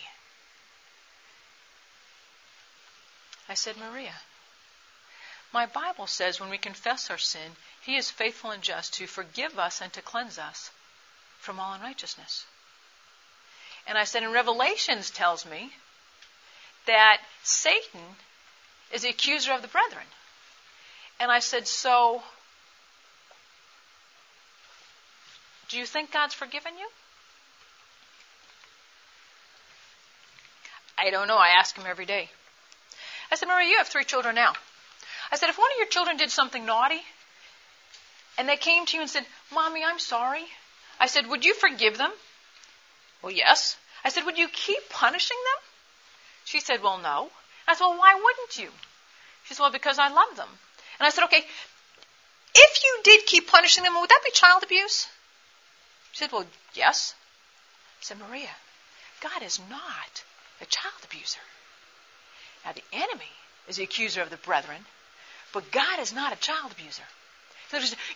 [3.48, 4.14] I said, Maria,
[5.52, 9.58] my Bible says when we confess our sin, He is faithful and just to forgive
[9.58, 10.70] us and to cleanse us
[11.38, 12.46] from all unrighteousness.
[13.86, 15.70] And I said, and Revelations tells me
[16.86, 18.16] that Satan
[18.92, 20.06] is the accuser of the brethren.
[21.20, 22.22] And I said, so
[25.68, 26.88] do you think God's forgiven you?
[30.98, 31.36] I don't know.
[31.36, 32.30] I ask him every day.
[33.30, 34.52] I said, Maria, you have three children now.
[35.30, 37.00] I said, if one of your children did something naughty
[38.38, 40.44] and they came to you and said, Mommy, I'm sorry,
[41.00, 42.12] I said, would you forgive them?
[43.22, 43.76] Well, yes.
[44.04, 45.62] I said, would you keep punishing them?
[46.44, 47.30] She said, well, no.
[47.66, 48.70] I said, well, why wouldn't you?
[49.44, 50.48] She said, well, because I love them.
[50.98, 51.44] And I said, okay,
[52.54, 55.08] if you did keep punishing them, would that be child abuse?
[56.12, 57.14] She said, well, yes.
[58.00, 58.48] I said, Maria,
[59.20, 60.24] God is not
[60.60, 61.40] a child abuser.
[62.64, 63.30] Now, the enemy
[63.68, 64.84] is the accuser of the brethren,
[65.52, 67.02] but God is not a child abuser.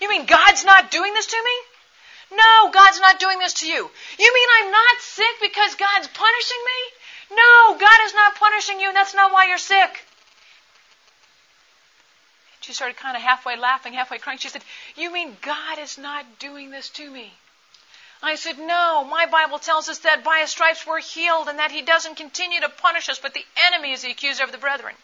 [0.01, 2.37] You mean God's not doing this to me?
[2.37, 3.91] No, God's not doing this to you.
[4.19, 7.37] You mean I'm not sick because God's punishing me?
[7.37, 10.05] No, God is not punishing you, and that's not why you're sick.
[12.61, 14.39] She started kind of halfway laughing, halfway crying.
[14.39, 14.63] She said,
[14.97, 17.33] You mean God is not doing this to me?
[18.23, 21.71] I said, No, my Bible tells us that by his stripes we're healed and that
[21.71, 24.95] he doesn't continue to punish us, but the enemy is the accuser of the brethren.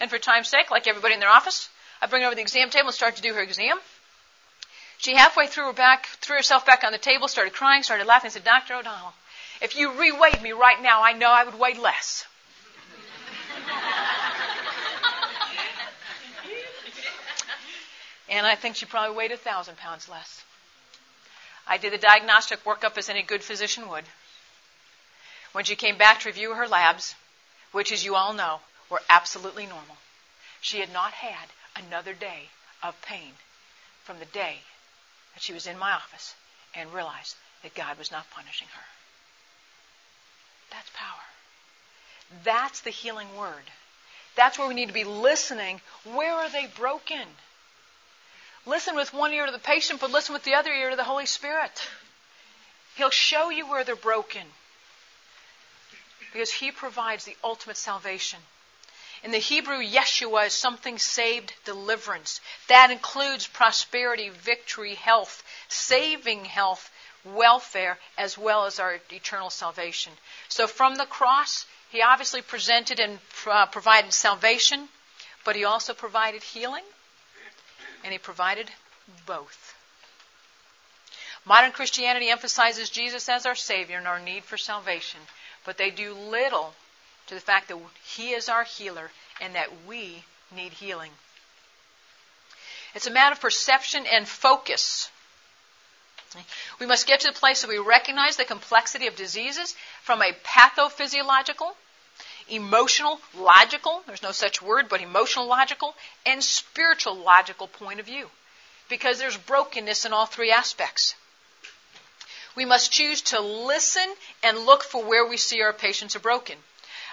[0.00, 1.68] And for time's sake, like everybody in their office,
[2.02, 3.78] I bring her over the exam table and start to do her exam.
[4.98, 8.28] She halfway threw her back, threw herself back on the table, started crying, started laughing,
[8.28, 8.74] and said, Dr.
[8.74, 9.12] O'Donnell,
[9.60, 12.26] if you reweighed me right now, I know I would weigh less.
[18.28, 20.43] and I think she probably weighed a thousand pounds less.
[21.66, 24.04] I did the diagnostic workup as any good physician would.
[25.52, 27.14] When she came back to review her labs,
[27.72, 28.60] which, as you all know,
[28.90, 29.96] were absolutely normal,
[30.60, 32.48] she had not had another day
[32.82, 33.32] of pain
[34.04, 34.58] from the day
[35.34, 36.34] that she was in my office
[36.74, 38.84] and realized that God was not punishing her.
[40.70, 41.24] That's power.
[42.42, 43.70] That's the healing word.
[44.36, 45.80] That's where we need to be listening.
[46.04, 47.26] Where are they broken?
[48.66, 51.04] Listen with one ear to the patient, but listen with the other ear to the
[51.04, 51.86] Holy Spirit.
[52.96, 54.46] He'll show you where they're broken
[56.32, 58.38] because He provides the ultimate salvation.
[59.22, 62.40] In the Hebrew, Yeshua is something saved, deliverance.
[62.68, 66.90] That includes prosperity, victory, health, saving health,
[67.24, 70.12] welfare, as well as our eternal salvation.
[70.48, 74.88] So from the cross, He obviously presented and uh, provided salvation,
[75.44, 76.84] but He also provided healing
[78.04, 78.70] and he provided
[79.26, 79.74] both.
[81.44, 85.20] Modern Christianity emphasizes Jesus as our Savior and our need for salvation,
[85.64, 86.74] but they do little
[87.26, 90.24] to the fact that He is our healer and that we
[90.54, 91.10] need healing.
[92.94, 95.10] It's a matter of perception and focus.
[96.80, 100.32] We must get to the place that we recognize the complexity of diseases from a
[100.44, 101.74] pathophysiological,
[102.48, 105.94] emotional, logical, there's no such word, but emotional, logical,
[106.26, 108.30] and spiritual, logical point of view.
[108.88, 111.14] Because there's brokenness in all three aspects.
[112.54, 114.06] We must choose to listen
[114.42, 116.56] and look for where we see our patients are broken.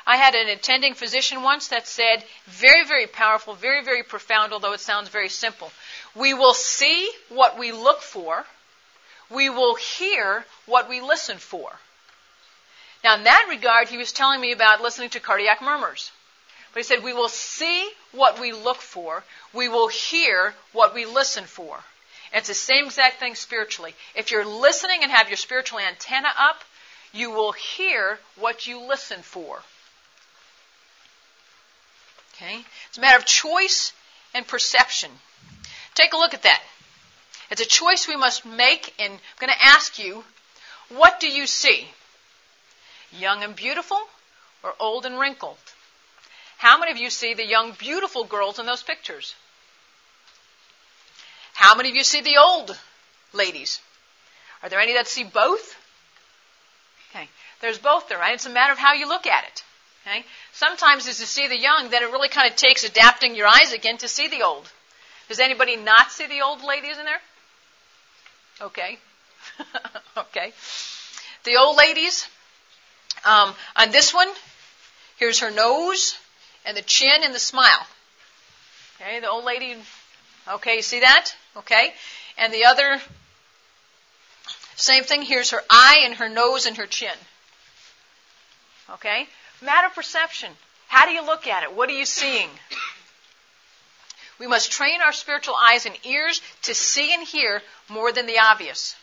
[0.06, 4.74] I had an attending physician once that said, very, very powerful, very, very profound, although
[4.74, 5.72] it sounds very simple.
[6.16, 8.46] We will see what we look for.
[9.30, 11.80] We will hear what we listen for.
[13.04, 16.12] Now, in that regard, he was telling me about listening to cardiac murmurs.
[16.74, 19.24] But he said, we will see what we look for.
[19.54, 21.76] We will hear what we listen for.
[22.32, 23.93] And it's the same exact thing spiritually.
[24.16, 26.64] If you're listening and have your spiritual antenna up,
[27.12, 29.60] you will hear what you listen for.
[32.36, 32.64] Okay?
[32.88, 33.91] It's a matter of choice
[34.34, 35.12] and perception.
[35.93, 36.62] Take a look at that.
[37.49, 40.24] It's a choice we must make, and I'm going to ask you,
[40.88, 41.89] what do you see?
[43.12, 43.99] Young and beautiful
[44.64, 45.57] or old and wrinkled?
[46.57, 49.36] How many of you see the young, beautiful girls in those pictures?
[51.53, 52.78] How many of you see the old
[53.34, 53.80] ladies?
[54.64, 55.76] Are there any that see both?
[57.09, 57.28] Okay.
[57.59, 58.34] There's both there, right?
[58.34, 59.64] It's a matter of how you look at it.
[60.05, 60.26] Okay?
[60.53, 63.74] Sometimes as you see the young, then it really kind of takes adapting your eyes
[63.74, 64.70] again to see the old.
[65.28, 67.22] Does anybody not see the old ladies in there?
[68.62, 68.97] Okay.
[70.18, 70.53] okay.
[71.43, 72.28] The old ladies,
[73.26, 74.30] um, on this one,
[75.17, 76.17] here's her nose
[76.65, 77.88] and the chin and the smile.
[78.99, 79.76] Okay, the old lady,
[80.47, 81.34] okay, you see that?
[81.57, 81.93] Okay.
[82.38, 83.01] And the other,
[84.76, 87.13] same thing, here's her eye and her nose and her chin.
[88.91, 89.28] Okay?
[89.61, 90.51] Matter of perception.
[90.88, 91.76] How do you look at it?
[91.76, 92.49] What are you seeing?
[94.39, 98.39] We must train our spiritual eyes and ears to see and hear more than the
[98.39, 98.95] obvious.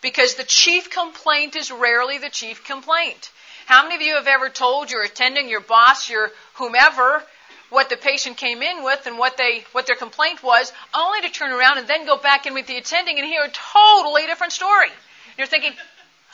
[0.00, 3.30] Because the chief complaint is rarely the chief complaint.
[3.66, 7.22] How many of you have ever told your attending, your boss, your whomever,
[7.70, 11.30] what the patient came in with and what they what their complaint was, only to
[11.30, 14.52] turn around and then go back in with the attending and hear a totally different
[14.52, 14.90] story?
[15.38, 15.72] You're thinking,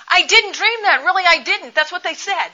[0.08, 1.04] I didn't dream that.
[1.04, 1.74] Really, I didn't.
[1.74, 2.48] That's what they said.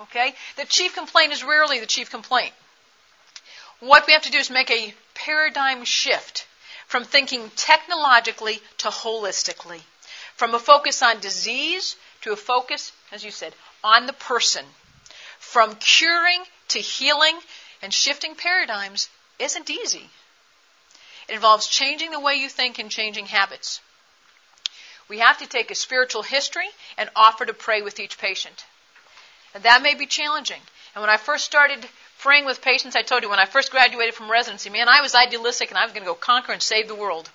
[0.00, 0.34] Okay?
[0.56, 2.52] The chief complaint is rarely the chief complaint.
[3.80, 6.46] What we have to do is make a paradigm shift
[6.86, 9.82] from thinking technologically to holistically,
[10.36, 11.96] from a focus on disease
[12.26, 13.54] to a focus, as you said,
[13.84, 14.64] on the person.
[15.38, 17.38] From curing to healing
[17.82, 19.08] and shifting paradigms
[19.38, 20.10] isn't easy.
[21.28, 23.80] It involves changing the way you think and changing habits.
[25.08, 26.68] We have to take a spiritual history
[26.98, 28.64] and offer to pray with each patient.
[29.54, 30.60] And that may be challenging.
[30.94, 31.86] And when I first started
[32.18, 35.14] praying with patients, I told you when I first graduated from residency, man, I was
[35.14, 37.30] idealistic and I was going to go conquer and save the world.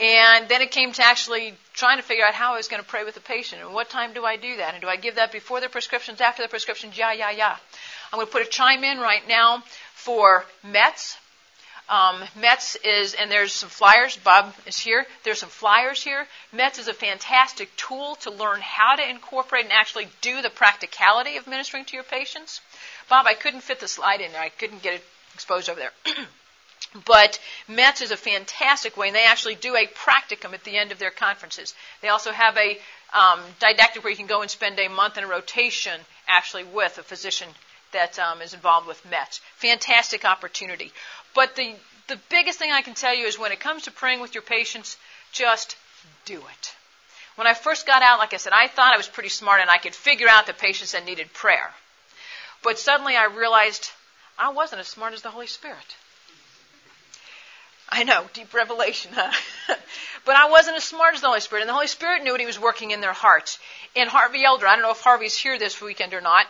[0.00, 2.88] And then it came to actually trying to figure out how I was going to
[2.88, 5.16] pray with the patient and what time do I do that and do I give
[5.16, 7.56] that before the prescriptions, after the prescriptions, yeah, yeah, yeah.
[8.10, 11.18] I'm going to put a chime in right now for METS.
[11.90, 14.16] Um, METS is, and there's some flyers.
[14.16, 15.06] Bob is here.
[15.24, 16.26] There's some flyers here.
[16.52, 21.36] METS is a fantastic tool to learn how to incorporate and actually do the practicality
[21.36, 22.62] of ministering to your patients.
[23.10, 24.40] Bob, I couldn't fit the slide in there.
[24.40, 26.14] I couldn't get it exposed over there.
[27.04, 27.38] But
[27.68, 30.98] METS is a fantastic way, and they actually do a practicum at the end of
[30.98, 31.74] their conferences.
[32.00, 32.80] They also have a
[33.12, 36.98] um, didactic where you can go and spend a month in a rotation actually with
[36.98, 37.48] a physician
[37.92, 39.40] that um, is involved with METS.
[39.56, 40.92] Fantastic opportunity.
[41.34, 41.74] But the,
[42.08, 44.42] the biggest thing I can tell you is when it comes to praying with your
[44.42, 44.96] patients,
[45.32, 45.76] just
[46.24, 46.74] do it.
[47.36, 49.70] When I first got out, like I said, I thought I was pretty smart and
[49.70, 51.70] I could figure out the patients that needed prayer.
[52.62, 53.90] But suddenly I realized
[54.38, 55.96] I wasn't as smart as the Holy Spirit.
[57.92, 59.32] I know, deep revelation, huh?
[60.24, 62.40] but I wasn't as smart as the Holy Spirit, and the Holy Spirit knew what
[62.40, 63.58] He was working in their hearts.
[63.96, 66.46] And Harvey Elder, I don't know if Harvey's here this weekend or not,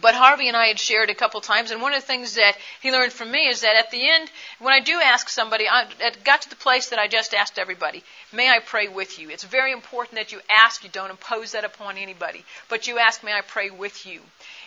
[0.00, 2.56] but Harvey and I had shared a couple times, and one of the things that
[2.80, 5.86] he learned from me is that at the end, when I do ask somebody, I
[6.24, 8.02] got to the place that I just asked everybody,
[8.32, 9.30] may I pray with you?
[9.30, 13.22] It's very important that you ask, you don't impose that upon anybody, but you ask,
[13.22, 14.20] may I pray with you?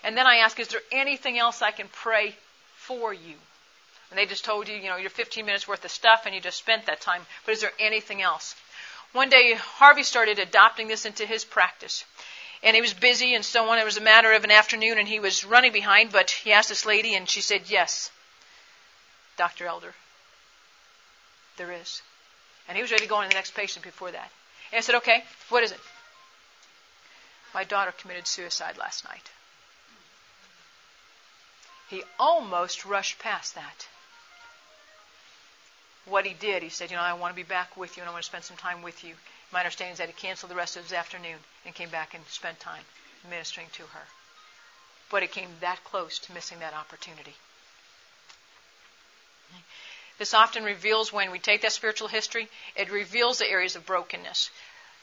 [0.03, 2.35] And then I ask, is there anything else I can pray
[2.75, 3.35] for you?
[4.09, 6.39] And they just told you, you know, your 15 minutes worth of stuff and you
[6.39, 7.25] just spent that time.
[7.45, 8.55] But is there anything else?
[9.11, 12.05] One day, Harvey started adopting this into his practice.
[12.63, 13.77] And he was busy and so on.
[13.77, 16.69] It was a matter of an afternoon and he was running behind, but he asked
[16.69, 18.09] this lady and she said, Yes,
[19.37, 19.67] Dr.
[19.67, 19.93] Elder,
[21.57, 22.01] there is.
[22.67, 24.31] And he was ready to go on to the next patient before that.
[24.71, 25.79] And I said, Okay, what is it?
[27.53, 29.29] My daughter committed suicide last night.
[31.89, 33.87] He almost rushed past that
[36.09, 38.09] what he did, he said, You know, I want to be back with you and
[38.09, 39.15] I want to spend some time with you.
[39.51, 42.23] My understanding is that he canceled the rest of his afternoon and came back and
[42.27, 42.83] spent time
[43.29, 44.07] ministering to her.
[45.09, 47.35] But it came that close to missing that opportunity.
[50.17, 54.49] This often reveals when we take that spiritual history, it reveals the areas of brokenness.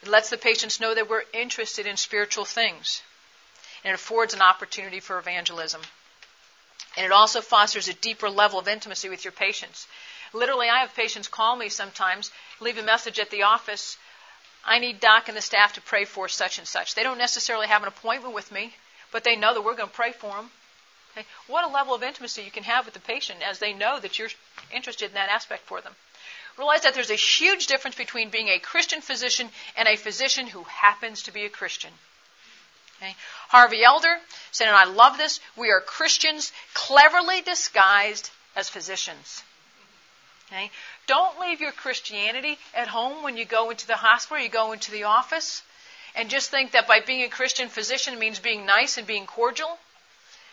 [0.02, 3.02] It lets the patients know that we're interested in spiritual things.
[3.84, 5.82] and it affords an opportunity for evangelism.
[6.96, 9.86] And it also fosters a deeper level of intimacy with your patients.
[10.34, 12.30] Literally, I have patients call me sometimes,
[12.60, 13.96] leave a message at the office.
[14.64, 16.94] I need Doc and the staff to pray for such and such.
[16.94, 18.74] They don't necessarily have an appointment with me,
[19.12, 20.50] but they know that we're going to pray for them.
[21.12, 21.26] Okay?
[21.46, 24.18] What a level of intimacy you can have with the patient as they know that
[24.18, 24.30] you're
[24.72, 25.94] interested in that aspect for them.
[26.58, 30.64] Realize that there's a huge difference between being a Christian physician and a physician who
[30.64, 31.90] happens to be a Christian.
[32.98, 33.14] Okay?
[33.48, 34.16] Harvey Elder
[34.50, 39.44] said, and I love this, we are Christians cleverly disguised as physicians.
[40.48, 40.70] Okay?
[41.06, 44.90] Don't leave your Christianity at home when you go into the hospital, you go into
[44.90, 45.62] the office,
[46.14, 49.78] and just think that by being a Christian physician means being nice and being cordial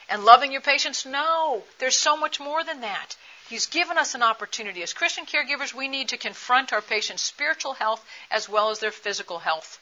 [0.09, 1.05] and loving your patients.
[1.05, 3.15] No, there's so much more than that.
[3.49, 4.81] He's given us an opportunity.
[4.81, 8.91] As Christian caregivers, we need to confront our patients' spiritual health as well as their
[8.91, 9.79] physical health.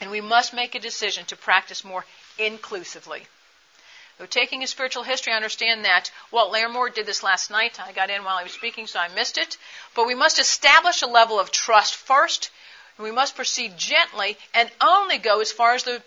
[0.00, 2.04] And we must make a decision to practice more
[2.38, 3.26] inclusively.
[4.22, 7.80] So taking a spiritual history, I understand that Walt Larimore did this last night.
[7.80, 9.58] I got in while he was speaking, so I missed it.
[9.96, 12.50] But we must establish a level of trust first,
[12.98, 16.04] we must proceed gently and only go as far as the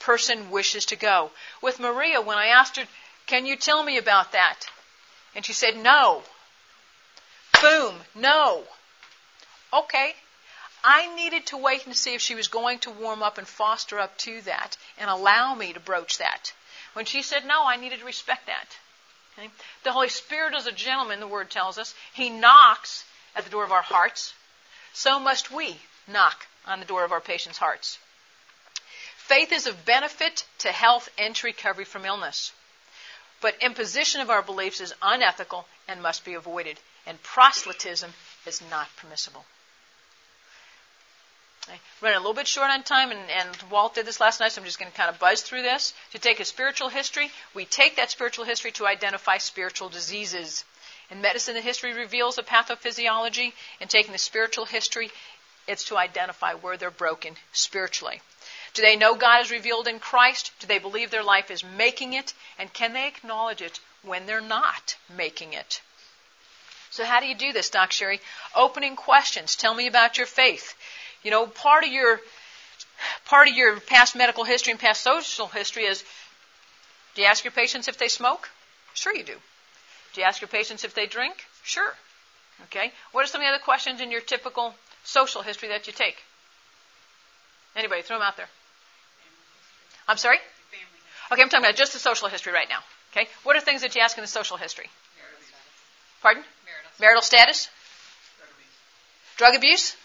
[0.00, 1.30] person wishes to go.
[1.60, 2.88] With Maria, when I asked her,
[3.28, 4.66] Can you tell me about that?
[5.36, 6.24] And she said, No.
[7.60, 8.66] Boom, no.
[9.72, 10.16] Okay.
[10.82, 14.00] I needed to wait and see if she was going to warm up and foster
[14.00, 16.52] up to that and allow me to broach that.
[16.94, 18.76] When she said no, I needed to respect that.
[19.38, 19.50] Okay?
[19.84, 21.94] The Holy Spirit is a gentleman, the Word tells us.
[22.12, 24.34] He knocks at the door of our hearts.
[24.92, 27.98] So must we knock on the door of our patients' hearts.
[29.16, 32.52] Faith is of benefit to health and to recovery from illness.
[33.40, 36.78] But imposition of our beliefs is unethical and must be avoided.
[37.06, 38.12] And proselytism
[38.46, 39.44] is not permissible.
[41.68, 44.52] I ran a little bit short on time, and, and Walt did this last night,
[44.52, 45.94] so I'm just going to kind of buzz through this.
[46.10, 50.64] To take a spiritual history, we take that spiritual history to identify spiritual diseases.
[51.08, 53.52] In medicine, the history reveals a pathophysiology.
[53.80, 55.12] In taking the spiritual history,
[55.68, 58.20] it's to identify where they're broken spiritually.
[58.74, 60.50] Do they know God is revealed in Christ?
[60.58, 62.34] Do they believe their life is making it?
[62.58, 65.80] And can they acknowledge it when they're not making it?
[66.90, 68.20] So, how do you do this, Doc Sherry?
[68.54, 69.56] Opening questions.
[69.56, 70.74] Tell me about your faith.
[71.22, 72.20] You know, part of your
[73.26, 76.04] part of your past medical history and past social history is
[77.14, 78.48] do you ask your patients if they smoke?
[78.94, 79.36] Sure you do.
[80.14, 81.34] Do you ask your patients if they drink?
[81.62, 81.92] Sure.
[82.64, 82.92] Okay.
[83.12, 86.16] What are some of the other questions in your typical social history that you take?
[87.74, 88.48] Anybody, throw them out there.
[90.06, 90.38] I'm sorry?
[91.30, 92.80] Okay, I'm talking about just the social history right now.
[93.12, 93.28] Okay.
[93.44, 94.88] What are things that you ask in the social history?
[96.20, 96.44] Pardon?
[97.00, 97.68] Marital status?
[99.36, 99.96] Drug abuse?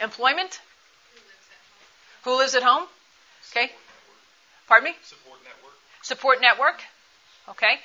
[0.00, 0.60] Employment?
[2.24, 2.86] Who lives at home?
[3.50, 3.70] Okay.
[4.66, 4.96] Pardon me?
[5.02, 5.72] Support network.
[6.02, 6.82] Support network.
[7.50, 7.80] Okay.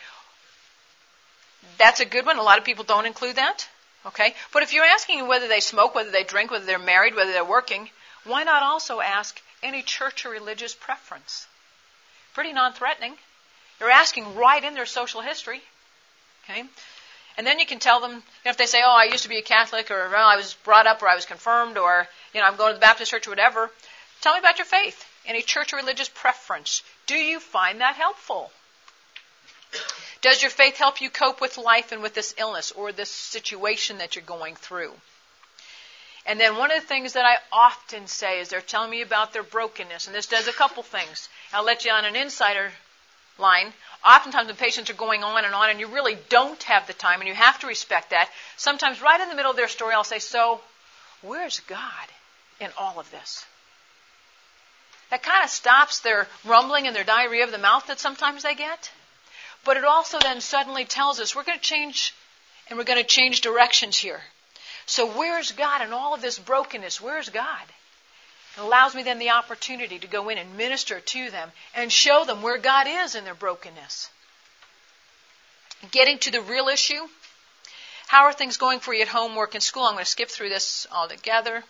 [1.78, 2.38] That's a good one.
[2.38, 3.68] A lot of people don't include that.
[4.07, 4.34] Okay.
[4.51, 7.45] But if you're asking whether they smoke, whether they drink, whether they're married, whether they're
[7.45, 7.89] working,
[8.24, 11.47] why not also ask any church or religious preference?
[12.34, 13.16] Pretty non threatening.
[13.80, 15.62] You're asking right in their social history.
[16.43, 16.64] Okay.
[17.41, 19.29] And then you can tell them, you know, if they say, oh, I used to
[19.29, 22.39] be a Catholic, or well, I was brought up, or I was confirmed, or, you
[22.39, 23.71] know, I'm going to the Baptist church, or whatever,
[24.21, 25.03] tell me about your faith.
[25.25, 26.83] Any church or religious preference.
[27.07, 28.51] Do you find that helpful?
[30.21, 33.97] Does your faith help you cope with life and with this illness or this situation
[33.97, 34.93] that you're going through?
[36.27, 39.33] And then one of the things that I often say is they're telling me about
[39.33, 41.27] their brokenness, and this does a couple things.
[41.53, 42.71] I'll let you on an insider
[43.41, 43.73] line.
[44.05, 47.19] Oftentimes, when patients are going on and on, and you really don't have the time,
[47.19, 50.03] and you have to respect that, sometimes right in the middle of their story, I'll
[50.03, 50.61] say, So,
[51.21, 52.07] where's God
[52.59, 53.45] in all of this?
[55.09, 58.55] That kind of stops their rumbling and their diarrhea of the mouth that sometimes they
[58.55, 58.89] get.
[59.65, 62.13] But it also then suddenly tells us we're going to change
[62.67, 64.21] and we're going to change directions here.
[64.85, 67.01] So, where's God in all of this brokenness?
[67.01, 67.65] Where's God?
[68.58, 72.26] It allows me then the opportunity to go in and minister to them and show
[72.26, 74.10] them where God is in their brokenness.
[75.91, 77.08] Getting to the real issue.
[78.08, 79.84] How are things going for you at home, work, and school?
[79.84, 81.64] I'm going to skip through this altogether.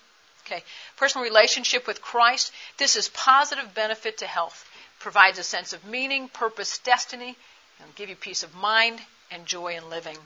[0.46, 0.64] Okay.
[0.98, 2.52] Personal relationship with Christ.
[2.78, 4.68] This is positive benefit to health.
[5.00, 7.38] Provides a sense of meaning, purpose, destiny,
[7.80, 10.18] and give you peace of mind and joy in living.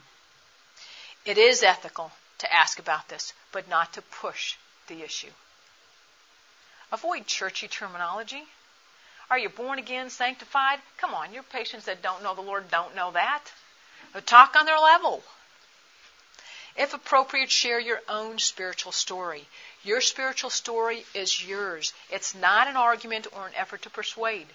[1.26, 4.56] It is ethical to ask about this, but not to push
[4.88, 5.30] the issue.
[6.92, 8.44] Avoid churchy terminology.
[9.28, 10.80] Are you born again, sanctified?
[10.98, 13.44] Come on, your patients that don't know the Lord don't know that.
[14.24, 15.22] Talk on their level.
[16.76, 19.48] If appropriate, share your own spiritual story.
[19.82, 21.92] Your spiritual story is yours.
[22.10, 24.46] It's not an argument or an effort to persuade.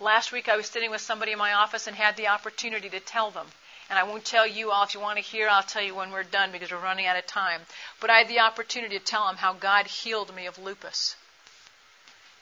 [0.00, 3.00] Last week I was sitting with somebody in my office and had the opportunity to
[3.00, 3.46] tell them.
[3.90, 4.84] And I won't tell you all.
[4.84, 7.18] If you want to hear, I'll tell you when we're done because we're running out
[7.18, 7.60] of time.
[8.00, 11.16] But I had the opportunity to tell them how God healed me of lupus.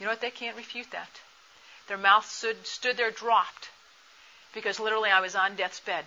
[0.03, 0.21] You know what?
[0.21, 1.21] They can't refute that.
[1.87, 3.71] Their mouth stood, stood there dropped
[4.53, 6.05] because literally I was on death's bed.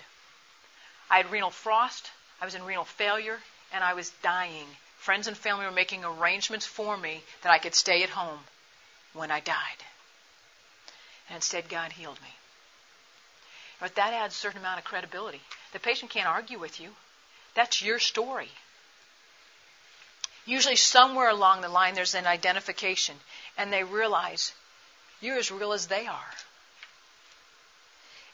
[1.09, 3.39] I had renal frost, I was in renal failure,
[3.71, 4.67] and I was dying.
[4.97, 8.39] Friends and family were making arrangements for me that I could stay at home
[9.13, 9.79] when I died.
[11.29, 12.35] And instead, God healed me.
[13.79, 15.39] But that adds a certain amount of credibility.
[15.71, 16.89] The patient can't argue with you.
[17.53, 18.51] That's your story.
[20.45, 23.19] Usually, somewhere along the line, there's an identification,
[23.57, 24.53] and they realize
[25.19, 26.31] you're as real as they are.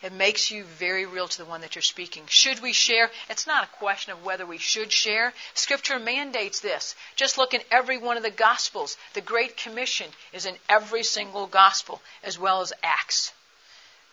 [0.02, 2.26] It makes you very real to the one that you're speaking.
[2.28, 3.12] Should we share?
[3.30, 5.32] It's not a question of whether we should share.
[5.54, 6.96] Scripture mandates this.
[7.16, 8.98] Just look in every one of the Gospels.
[9.14, 13.32] The Great Commission is in every single Gospel, as well as Acts.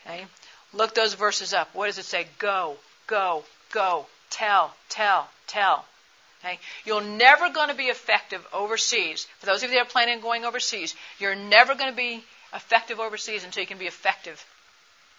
[0.02, 0.26] Okay?
[0.74, 1.74] Look those verses up.
[1.74, 2.28] What does it say?
[2.38, 2.76] Go,
[3.06, 5.86] go, go, tell, tell, tell.
[6.44, 6.58] Okay?
[6.84, 9.26] You're never going to be effective overseas.
[9.40, 12.24] For those of you that are planning on going overseas, you're never going to be
[12.54, 14.44] effective overseas until you can be effective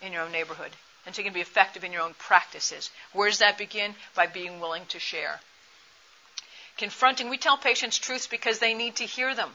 [0.01, 0.71] in your own neighborhood,
[1.05, 2.89] until you can be effective in your own practices.
[3.11, 3.95] Where does that begin?
[4.15, 5.39] By being willing to share.
[6.77, 9.49] Confronting, we tell patients truths because they need to hear them.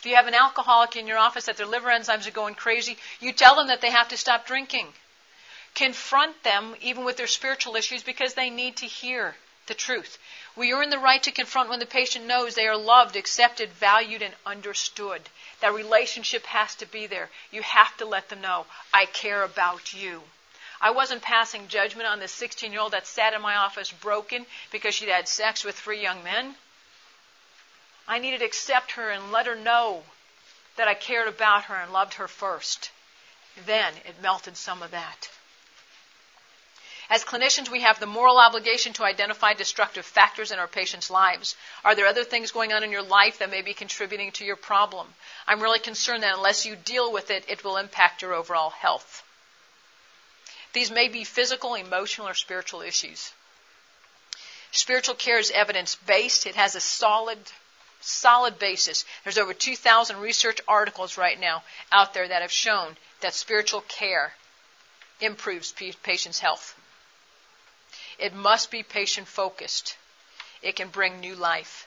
[0.00, 2.98] If you have an alcoholic in your office that their liver enzymes are going crazy,
[3.20, 4.88] you tell them that they have to stop drinking.
[5.74, 9.36] Confront them even with their spiritual issues because they need to hear
[9.66, 10.18] the truth.
[10.56, 14.22] We earn the right to confront when the patient knows they are loved, accepted, valued,
[14.22, 15.22] and understood.
[15.60, 17.30] That relationship has to be there.
[17.50, 20.22] You have to let them know, I care about you.
[20.80, 24.44] I wasn't passing judgment on this 16 year old that sat in my office broken
[24.70, 26.56] because she'd had sex with three young men.
[28.06, 30.04] I needed to accept her and let her know
[30.76, 32.90] that I cared about her and loved her first.
[33.64, 35.30] Then it melted some of that.
[37.10, 41.54] As clinicians, we have the moral obligation to identify destructive factors in our patients' lives.
[41.84, 44.56] Are there other things going on in your life that may be contributing to your
[44.56, 45.14] problem?
[45.46, 49.22] I'm really concerned that unless you deal with it, it will impact your overall health.
[50.72, 53.32] These may be physical, emotional, or spiritual issues.
[54.72, 56.46] Spiritual care is evidence based.
[56.46, 57.38] It has a solid,
[58.00, 59.04] solid basis.
[59.22, 64.34] There's over 2,000 research articles right now out there that have shown that spiritual care
[65.20, 66.74] improves patients' health.
[68.18, 69.96] It must be patient focused.
[70.62, 71.86] It can bring new life.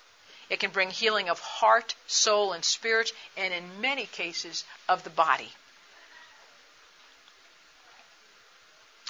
[0.49, 5.09] It can bring healing of heart, soul, and spirit, and in many cases, of the
[5.09, 5.51] body.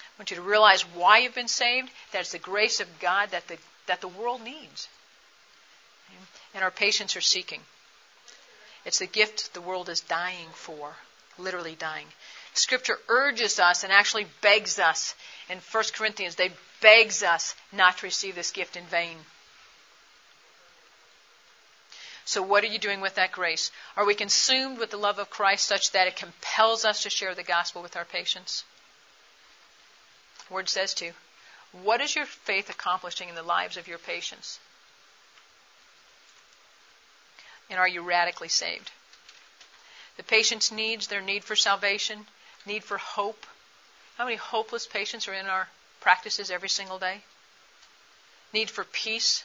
[0.01, 1.91] I want you to realize why you've been saved.
[2.11, 4.87] That's the grace of God that the, that the world needs.
[6.55, 7.61] And our patients are seeking.
[8.83, 10.95] It's the gift the world is dying for,
[11.37, 12.07] literally dying.
[12.57, 15.13] Scripture urges us and actually begs us
[15.49, 16.51] in 1 Corinthians, they
[16.81, 19.17] begs us not to receive this gift in vain.
[22.25, 23.71] So, what are you doing with that grace?
[23.95, 27.33] Are we consumed with the love of Christ such that it compels us to share
[27.33, 28.65] the gospel with our patients?
[30.47, 31.13] The word says to.
[31.71, 34.59] What is your faith accomplishing in the lives of your patients?
[37.69, 38.91] And are you radically saved?
[40.17, 42.25] The patient's needs, their need for salvation,
[42.67, 43.45] need for hope.
[44.17, 45.69] How many hopeless patients are in our
[46.01, 47.21] practices every single day?
[48.53, 49.43] Need for peace.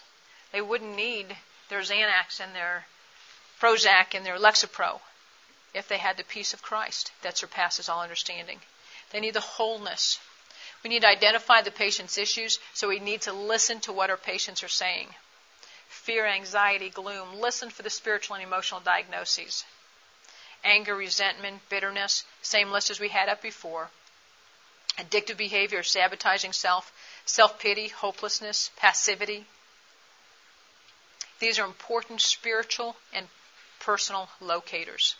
[0.52, 1.36] They wouldn't need
[1.68, 2.86] their Xanax and their
[3.60, 5.00] Prozac and their Lexapro
[5.72, 8.60] if they had the peace of Christ that surpasses all understanding.
[9.10, 10.18] They need the wholeness.
[10.82, 14.16] We need to identify the patient's issues, so we need to listen to what our
[14.16, 15.14] patients are saying.
[15.88, 17.40] Fear, anxiety, gloom.
[17.40, 19.64] Listen for the spiritual and emotional diagnoses.
[20.64, 23.90] Anger, resentment, bitterness, same list as we had up before
[24.98, 26.92] addictive behavior, sabotaging self,
[27.24, 29.46] self pity, hopelessness, passivity.
[31.38, 33.28] These are important spiritual and
[33.80, 35.16] personal locators.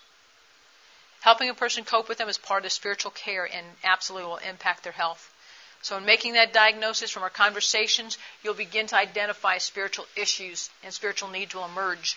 [1.22, 4.36] Helping a person cope with them is part of the spiritual care and absolutely will
[4.38, 5.32] impact their health.
[5.80, 10.95] So, in making that diagnosis from our conversations, you'll begin to identify spiritual issues and
[10.95, 12.16] spiritual needs will emerge.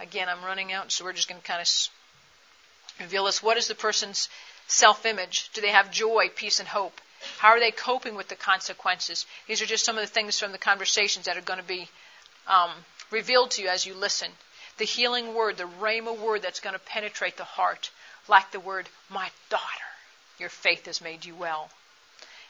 [0.00, 1.68] Again, I'm running out, so we're just going to kind of
[3.00, 3.42] reveal this.
[3.42, 4.28] What is the person's
[4.66, 5.50] self image?
[5.52, 7.00] Do they have joy, peace, and hope?
[7.38, 9.26] How are they coping with the consequences?
[9.46, 11.88] These are just some of the things from the conversations that are going to be
[12.46, 12.70] um,
[13.10, 14.30] revealed to you as you listen.
[14.78, 17.90] The healing word, the Rhema word that's going to penetrate the heart,
[18.28, 19.64] like the word, my daughter,
[20.38, 21.70] your faith has made you well.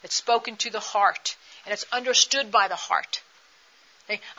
[0.02, 3.22] It's spoken to the heart, and it's understood by the heart.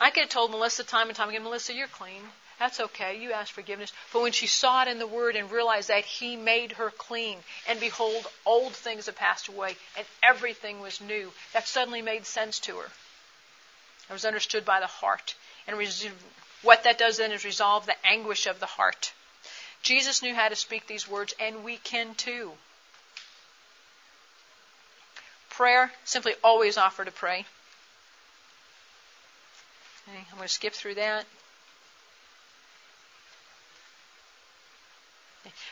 [0.00, 2.22] I could have told Melissa time and time again, Melissa, you're clean.
[2.58, 3.18] That's okay.
[3.18, 3.92] You ask forgiveness.
[4.12, 7.38] But when she saw it in the Word and realized that He made her clean,
[7.68, 12.58] and behold, old things have passed away, and everything was new, that suddenly made sense
[12.60, 12.88] to her.
[14.10, 15.36] It was understood by the heart.
[15.68, 15.76] And
[16.62, 19.12] what that does then is resolve the anguish of the heart.
[19.82, 22.52] Jesus knew how to speak these words, and we can too.
[25.50, 27.44] Prayer, simply always offer to pray.
[30.08, 31.24] Okay, I'm going to skip through that.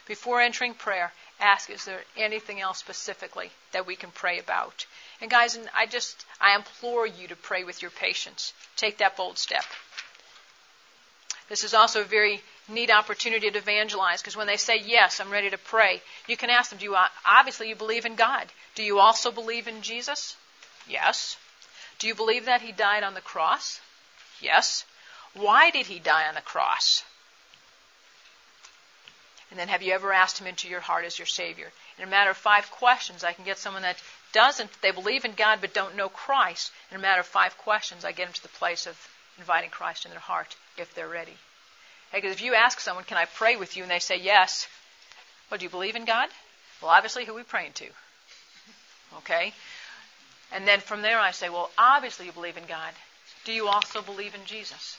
[0.07, 4.87] Before entering prayer, ask is there anything else specifically that we can pray about?
[5.21, 8.53] And guys, I just I implore you to pray with your patients.
[8.77, 9.65] Take that bold step.
[11.49, 15.31] This is also a very neat opportunity to evangelize because when they say yes, I'm
[15.31, 18.49] ready to pray, you can ask them, do you obviously you believe in God?
[18.75, 20.37] Do you also believe in Jesus?
[20.89, 21.37] Yes.
[21.99, 23.81] Do you believe that he died on the cross?
[24.41, 24.85] Yes.
[25.35, 27.05] Why did he die on the cross?
[29.51, 31.71] And then have you ever asked him into your heart as your Savior?
[31.99, 33.97] In a matter of five questions, I can get someone that
[34.33, 36.73] doesn't, they believe in God but don't know Christ.
[36.91, 38.99] In a matter of five questions, I get them to the place of
[39.39, 41.37] inviting Christ in their heart if they're ready.
[42.13, 43.83] Because if you ask someone, can I pray with you?
[43.83, 44.67] And they say yes,
[45.51, 46.29] well, do you believe in God?
[46.83, 47.87] Well, obviously, who are we praying to?
[49.19, 49.53] Okay?
[50.53, 52.93] And then from there I say, well, obviously you believe in God.
[53.45, 54.99] Do you also believe in Jesus?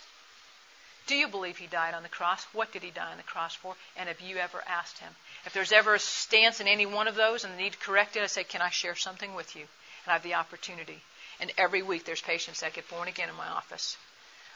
[1.07, 2.45] Do you believe he died on the cross?
[2.51, 3.75] What did he die on the cross for?
[3.95, 5.15] And have you ever asked him?
[5.45, 8.17] If there's ever a stance in any one of those and the need to correct
[8.17, 9.61] it, I say, Can I share something with you?
[9.61, 11.01] And I have the opportunity.
[11.39, 13.95] And every week there's patients that get born again in my office.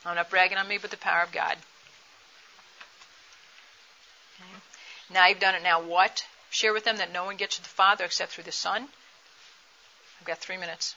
[0.06, 1.56] I'm not bragging on me, but the power of God.
[4.36, 4.52] Okay.
[5.14, 5.64] Now you've done it.
[5.64, 6.26] Now what?
[6.50, 8.88] Share with them that no one gets to the Father except through the Son.
[10.20, 10.96] I've got three minutes.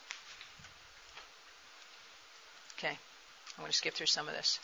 [2.78, 2.98] Okay.
[3.56, 4.58] I'm going to skip through some of this.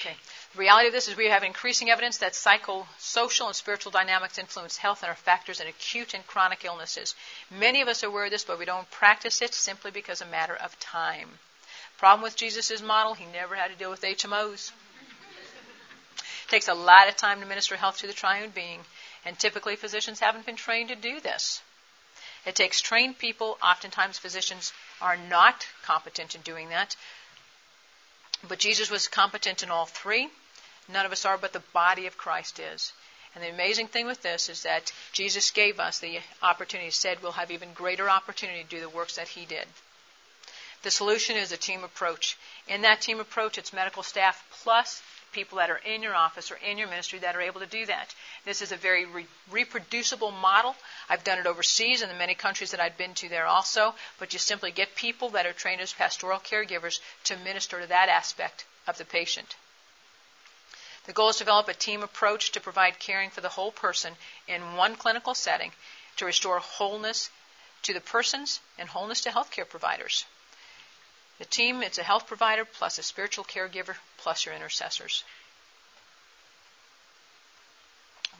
[0.00, 0.16] Okay.
[0.54, 4.78] The reality of this is we have increasing evidence that psychosocial and spiritual dynamics influence
[4.78, 7.14] health and are factors in acute and chronic illnesses.
[7.50, 10.26] Many of us are aware of this, but we don't practice it simply because a
[10.26, 11.38] matter of time.
[11.98, 14.72] Problem with Jesus' model, he never had to deal with HMOs.
[16.16, 18.80] It takes a lot of time to minister health to the triune being,
[19.26, 21.60] and typically physicians haven't been trained to do this.
[22.46, 23.58] It takes trained people.
[23.62, 24.72] Oftentimes, physicians
[25.02, 26.96] are not competent in doing that.
[28.48, 30.30] But Jesus was competent in all three.
[30.88, 32.92] None of us are, but the body of Christ is.
[33.34, 37.32] And the amazing thing with this is that Jesus gave us the opportunity, said we'll
[37.32, 39.68] have even greater opportunity to do the works that he did.
[40.82, 42.38] The solution is a team approach.
[42.66, 45.02] In that team approach, it's medical staff plus
[45.32, 47.86] people that are in your office or in your ministry that are able to do
[47.86, 48.14] that.
[48.44, 50.74] This is a very re- reproducible model.
[51.08, 54.32] I've done it overseas in the many countries that I've been to there also, but
[54.32, 58.64] you simply get people that are trained as pastoral caregivers to minister to that aspect
[58.86, 59.56] of the patient.
[61.06, 64.16] The goal is to develop a team approach to provide caring for the whole person
[64.46, 65.72] in one clinical setting
[66.18, 67.30] to restore wholeness
[67.82, 70.24] to the persons and wholeness to healthcare providers.
[71.40, 75.24] The team, it's a health provider plus a spiritual caregiver plus your intercessors.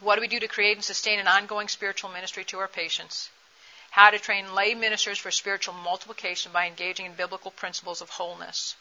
[0.01, 3.31] What do we do to create and sustain an ongoing spiritual ministry to our patients?
[3.89, 8.75] How to train lay ministers for spiritual multiplication by engaging in biblical principles of wholeness.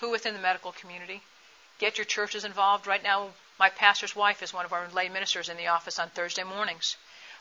[0.00, 1.22] Who within the medical community?
[1.78, 2.86] Get your churches involved.
[2.86, 6.10] Right now, my pastor's wife is one of our lay ministers in the office on
[6.10, 6.98] Thursday mornings.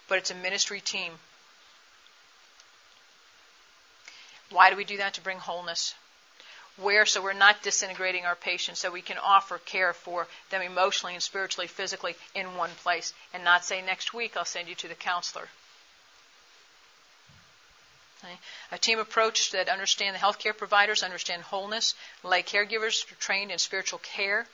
[0.07, 1.19] But it's a ministry team
[4.49, 5.13] Why do we do that?
[5.15, 5.93] To bring wholeness.
[6.77, 7.05] Where?
[7.05, 11.23] So we're not disintegrating our patients, so we can offer care for them emotionally and
[11.23, 14.95] spiritually, physically in one place, and not say next week I'll send you to the
[14.95, 15.49] counselor.
[18.71, 21.93] A team approach that understand the healthcare providers, understand wholeness,
[22.23, 24.47] lay caregivers trained in spiritual care,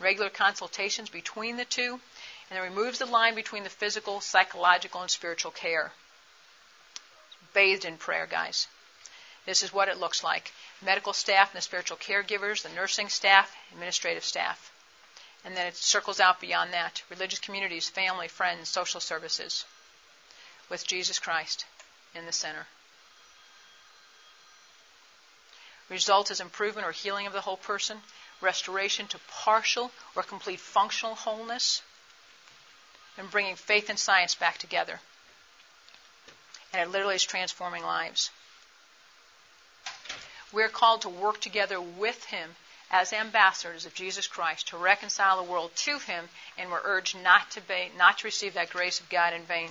[0.00, 2.00] regular consultations between the two,
[2.48, 5.92] and then removes the line between the physical, psychological, and spiritual care.
[7.52, 8.66] Bathed in prayer, guys.
[9.50, 13.52] This is what it looks like medical staff and the spiritual caregivers, the nursing staff,
[13.72, 14.70] administrative staff.
[15.44, 19.64] And then it circles out beyond that religious communities, family, friends, social services,
[20.68, 21.64] with Jesus Christ
[22.14, 22.68] in the center.
[25.88, 28.02] Result is improvement or healing of the whole person,
[28.40, 31.82] restoration to partial or complete functional wholeness,
[33.18, 35.00] and bringing faith and science back together.
[36.72, 38.30] And it literally is transforming lives.
[40.52, 42.56] We're called to work together with Him
[42.90, 46.28] as ambassadors of Jesus Christ to reconcile the world to Him,
[46.58, 49.70] and we're urged not to, be, not to receive that grace of God in vain.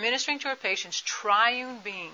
[0.00, 2.12] ministering to our patients, triune being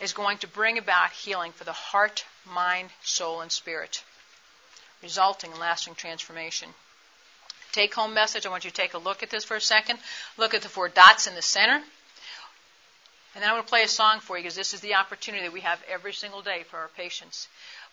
[0.00, 4.02] is going to bring about healing for the heart, mind, soul, and spirit,
[5.02, 6.68] resulting in lasting transformation.
[7.72, 8.46] Take home message.
[8.46, 9.98] I want you to take a look at this for a second.
[10.36, 11.82] Look at the four dots in the center.
[13.34, 15.44] And then I'm going to play a song for you because this is the opportunity
[15.44, 17.48] that we have every single day for our patients.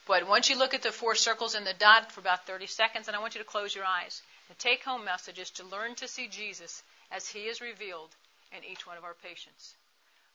[0.08, 3.08] But once you look at the four circles and the dot for about 30 seconds,
[3.08, 4.22] and I want you to close your eyes.
[4.48, 6.82] The take home message is to learn to see Jesus
[7.12, 8.16] as he is revealed
[8.56, 9.76] in each one of our patients.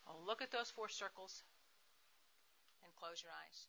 [0.07, 1.43] Well, look at those four circles
[2.85, 3.67] and close your eyes.